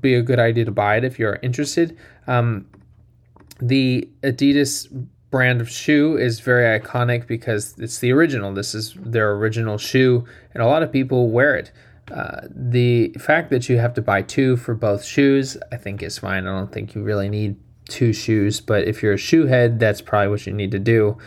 be 0.00 0.14
a 0.14 0.22
good 0.22 0.40
idea 0.40 0.64
to 0.64 0.72
buy 0.72 0.96
it 0.96 1.04
if 1.04 1.18
you're 1.18 1.38
interested. 1.42 1.96
Um, 2.26 2.66
the 3.60 4.08
Adidas 4.22 4.88
brand 5.30 5.60
of 5.60 5.70
shoe 5.70 6.16
is 6.16 6.40
very 6.40 6.78
iconic 6.78 7.28
because 7.28 7.74
it's 7.78 7.98
the 7.98 8.12
original. 8.12 8.52
This 8.52 8.74
is 8.74 8.94
their 8.98 9.32
original 9.32 9.78
shoe, 9.78 10.24
and 10.52 10.62
a 10.62 10.66
lot 10.66 10.82
of 10.82 10.90
people 10.90 11.30
wear 11.30 11.54
it. 11.54 11.70
Uh, 12.10 12.48
the 12.50 13.10
fact 13.18 13.50
that 13.50 13.68
you 13.68 13.78
have 13.78 13.94
to 13.94 14.02
buy 14.02 14.22
two 14.22 14.56
for 14.56 14.74
both 14.74 15.04
shoes, 15.04 15.56
I 15.70 15.76
think 15.76 16.02
is 16.02 16.18
fine. 16.18 16.46
I 16.46 16.58
don't 16.58 16.72
think 16.72 16.94
you 16.94 17.02
really 17.02 17.28
need 17.28 17.56
two 17.88 18.12
shoes, 18.12 18.60
but 18.60 18.84
if 18.84 19.02
you're 19.02 19.14
a 19.14 19.18
shoe 19.18 19.46
head, 19.46 19.78
that's 19.78 20.00
probably 20.00 20.28
what 20.28 20.46
you 20.46 20.52
need 20.52 20.70
to 20.72 20.78
do. 20.78 21.18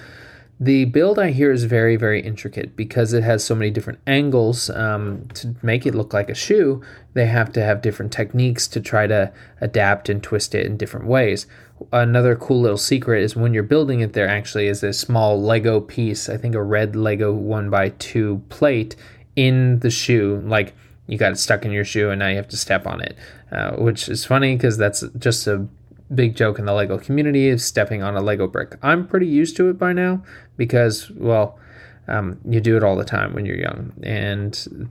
The 0.59 0.85
build 0.85 1.19
I 1.19 1.31
hear 1.31 1.51
is 1.51 1.65
very, 1.65 1.95
very 1.95 2.21
intricate 2.21 2.75
because 2.75 3.11
it 3.11 3.23
has 3.23 3.43
so 3.43 3.55
many 3.55 3.69
different 3.71 3.99
angles 4.07 4.69
um, 4.69 5.27
to 5.33 5.55
make 5.61 5.85
it 5.85 5.95
look 5.95 6.13
like 6.13 6.29
a 6.29 6.35
shoe. 6.35 6.81
They 7.13 7.25
have 7.25 7.51
to 7.53 7.61
have 7.63 7.81
different 7.81 8.13
techniques 8.13 8.67
to 8.69 8.79
try 8.79 9.07
to 9.07 9.33
adapt 9.59 10.09
and 10.09 10.23
twist 10.23 10.55
it 10.55 10.65
in 10.65 10.77
different 10.77 11.07
ways. 11.07 11.47
Another 11.91 12.35
cool 12.35 12.61
little 12.61 12.77
secret 12.77 13.23
is 13.23 13.35
when 13.35 13.53
you're 13.53 13.63
building 13.63 13.99
it, 13.99 14.13
there 14.13 14.27
actually 14.27 14.67
is 14.67 14.83
a 14.83 14.93
small 14.93 15.41
Lego 15.41 15.81
piece, 15.81 16.29
I 16.29 16.37
think 16.37 16.55
a 16.55 16.63
red 16.63 16.95
Lego 16.95 17.33
1 17.33 17.69
by 17.69 17.89
2 17.89 18.43
plate 18.47 18.95
in 19.35 19.79
the 19.79 19.89
shoe. 19.89 20.41
Like 20.45 20.73
you 21.07 21.17
got 21.17 21.31
it 21.31 21.37
stuck 21.37 21.65
in 21.65 21.71
your 21.71 21.85
shoe 21.85 22.09
and 22.09 22.19
now 22.19 22.27
you 22.27 22.35
have 22.35 22.47
to 22.49 22.57
step 22.57 22.87
on 22.87 23.01
it, 23.01 23.17
uh, 23.51 23.71
which 23.73 24.09
is 24.09 24.25
funny 24.25 24.55
because 24.55 24.77
that's 24.77 25.03
just 25.17 25.47
a 25.47 25.67
big 26.13 26.35
joke 26.35 26.59
in 26.59 26.65
the 26.65 26.73
Lego 26.73 26.97
community 26.97 27.47
is 27.47 27.63
stepping 27.63 28.03
on 28.03 28.15
a 28.15 28.21
Lego 28.21 28.47
brick. 28.47 28.77
I'm 28.81 29.07
pretty 29.07 29.27
used 29.27 29.57
to 29.57 29.69
it 29.69 29.77
by 29.77 29.93
now 29.93 30.23
because, 30.57 31.09
well, 31.11 31.59
um, 32.07 32.39
you 32.47 32.59
do 32.61 32.77
it 32.77 32.83
all 32.83 32.95
the 32.95 33.05
time 33.05 33.33
when 33.33 33.45
you're 33.45 33.57
young. 33.57 33.93
And 34.03 34.89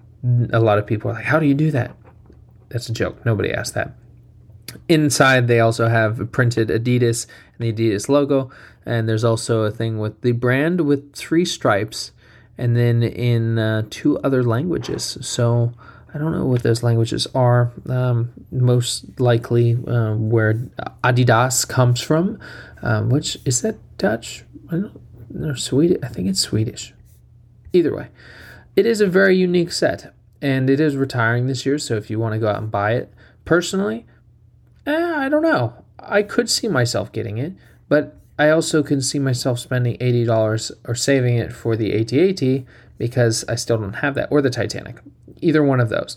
a 0.53 0.61
lot 0.61 0.79
of 0.79 0.87
people 0.87 1.11
are 1.11 1.15
like, 1.15 1.25
How 1.25 1.39
do 1.39 1.47
you 1.47 1.55
do 1.55 1.71
that? 1.71 1.95
That's 2.69 2.89
a 2.89 2.93
joke. 2.93 3.25
Nobody 3.25 3.53
asked 3.53 3.75
that. 3.75 3.95
Inside, 4.89 5.49
they 5.49 5.61
also 5.61 5.89
have 5.89 6.33
printed 6.33 6.69
Adidas 6.69 7.27
and 7.59 7.67
the 7.67 7.73
Adidas 7.73 8.09
logo. 8.09 8.51
And 8.87 9.09
there's 9.09 9.25
also 9.25 9.63
a 9.63 9.71
thing 9.71 9.99
with 9.99 10.23
the 10.23 10.33
brand 10.33 10.81
with 10.83 11.15
three 11.15 11.45
stripes 11.45 12.13
and 12.63 12.77
then 12.77 13.03
in 13.03 13.59
uh, 13.59 13.83
two 13.91 14.21
other 14.21 14.45
languages. 14.45 15.19
So 15.21 15.73
I 16.15 16.19
don't 16.19 16.31
know 16.31 16.47
what 16.47 16.63
those 16.63 16.85
languages 16.85 17.27
are. 17.35 17.73
Um, 17.89 18.33
most 18.53 19.19
likely 19.19 19.73
uh, 19.85 20.15
where 20.15 20.55
Adidas 21.03 21.69
comes 21.69 22.01
from, 22.01 22.39
um, 22.81 23.11
which 23.11 23.37
is 23.45 23.63
that 23.63 23.79
Dutch? 23.99 24.45
I 24.69 24.77
don't 24.77 24.95
know. 25.31 25.55
Swedish. 25.55 25.99
I 26.05 26.07
think 26.07 26.29
it's 26.29 26.39
Swedish. 26.39 26.95
Either 27.73 27.97
way, 27.97 28.09
it 28.77 28.87
is 28.87 29.01
a 29.01 29.09
very 29.09 29.37
unique 29.37 29.73
set, 29.73 30.15
and 30.41 30.71
it 30.71 30.79
is 30.79 30.95
retiring 30.95 31.49
this 31.49 31.67
year. 31.67 31.79
So 31.81 31.97
if 31.97 32.11
you 32.11 32.21
want 32.21 32.35
to 32.35 32.39
go 32.39 32.49
out 32.49 32.59
and 32.59 32.71
buy 32.71 32.93
it, 32.93 33.13
personally, 33.45 34.07
eh, 34.87 35.15
I 35.17 35.29
don't 35.29 35.43
know. 35.43 35.85
I 35.99 36.23
could 36.23 36.49
see 36.49 36.69
myself 36.69 37.11
getting 37.11 37.39
it, 37.39 37.55
but 37.89 38.22
I 38.39 38.51
also 38.51 38.83
can 38.83 39.01
see 39.01 39.19
myself 39.19 39.59
spending 39.59 39.97
eighty 40.01 40.25
dollars 40.25 40.73
or 40.85 40.95
saving 40.95 41.37
it 41.37 41.53
for 41.53 41.77
the 41.77 41.93
AT-AT 41.95 42.65
because 42.99 43.45
I 43.49 43.57
still 43.57 43.79
don't 43.79 43.95
have 43.95 44.15
that, 44.15 44.31
or 44.31 44.41
the 44.41 44.51
Titanic 44.51 45.01
either 45.41 45.63
one 45.63 45.81
of 45.81 45.89
those. 45.89 46.17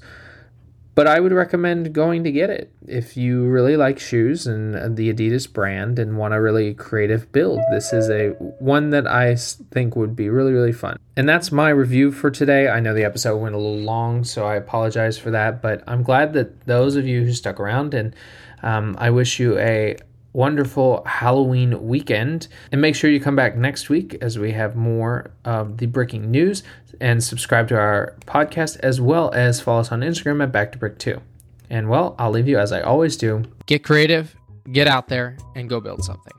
But 0.93 1.07
I 1.07 1.19
would 1.19 1.33
recommend 1.33 1.91
going 1.93 2.23
to 2.23 2.31
get 2.31 2.49
it 2.49 2.71
if 2.87 3.17
you 3.17 3.43
really 3.47 3.75
like 3.75 3.99
shoes 3.99 4.47
and 4.47 4.95
the 4.95 5.13
Adidas 5.13 5.51
brand 5.51 5.99
and 5.99 6.17
want 6.17 6.33
a 6.33 6.39
really 6.39 6.73
creative 6.73 7.29
build. 7.33 7.59
This 7.69 7.91
is 7.91 8.09
a 8.09 8.29
one 8.59 8.91
that 8.91 9.05
I 9.05 9.35
think 9.35 9.97
would 9.97 10.15
be 10.15 10.29
really 10.29 10.53
really 10.53 10.71
fun. 10.71 10.97
And 11.17 11.27
that's 11.27 11.51
my 11.51 11.67
review 11.69 12.13
for 12.13 12.31
today. 12.31 12.69
I 12.69 12.79
know 12.79 12.93
the 12.93 13.03
episode 13.03 13.37
went 13.37 13.55
a 13.55 13.57
little 13.57 13.79
long, 13.79 14.23
so 14.23 14.45
I 14.45 14.55
apologize 14.55 15.17
for 15.17 15.31
that. 15.31 15.61
But 15.61 15.83
I'm 15.85 16.01
glad 16.01 16.31
that 16.33 16.65
those 16.65 16.95
of 16.95 17.05
you 17.05 17.25
who 17.25 17.33
stuck 17.33 17.59
around, 17.59 17.93
and 17.93 18.15
um, 18.63 18.95
I 18.97 19.09
wish 19.09 19.37
you 19.37 19.57
a 19.59 19.97
wonderful 20.35 21.03
Halloween 21.05 21.87
weekend. 21.87 22.47
And 22.71 22.81
make 22.81 22.95
sure 22.95 23.09
you 23.09 23.19
come 23.19 23.35
back 23.35 23.55
next 23.55 23.89
week 23.89 24.17
as 24.21 24.37
we 24.37 24.51
have 24.51 24.75
more 24.75 25.31
of 25.45 25.77
the 25.77 25.85
breaking 25.87 26.29
news 26.29 26.61
and 26.99 27.23
subscribe 27.23 27.67
to 27.69 27.77
our 27.77 28.15
podcast 28.25 28.77
as 28.81 29.01
well 29.01 29.31
as 29.33 29.61
follow 29.61 29.79
us 29.79 29.91
on 29.91 30.01
Instagram 30.01 30.43
at 30.43 30.51
Back 30.51 30.71
to 30.73 30.77
Brick 30.77 30.99
2. 30.99 31.19
And 31.69 31.89
well, 31.89 32.15
I'll 32.19 32.31
leave 32.31 32.47
you 32.47 32.59
as 32.59 32.71
I 32.71 32.81
always 32.81 33.17
do. 33.17 33.43
Get 33.65 33.83
creative, 33.83 34.35
get 34.71 34.87
out 34.87 35.07
there, 35.07 35.37
and 35.55 35.67
go 35.69 35.79
build 35.79 36.03
something. 36.03 36.33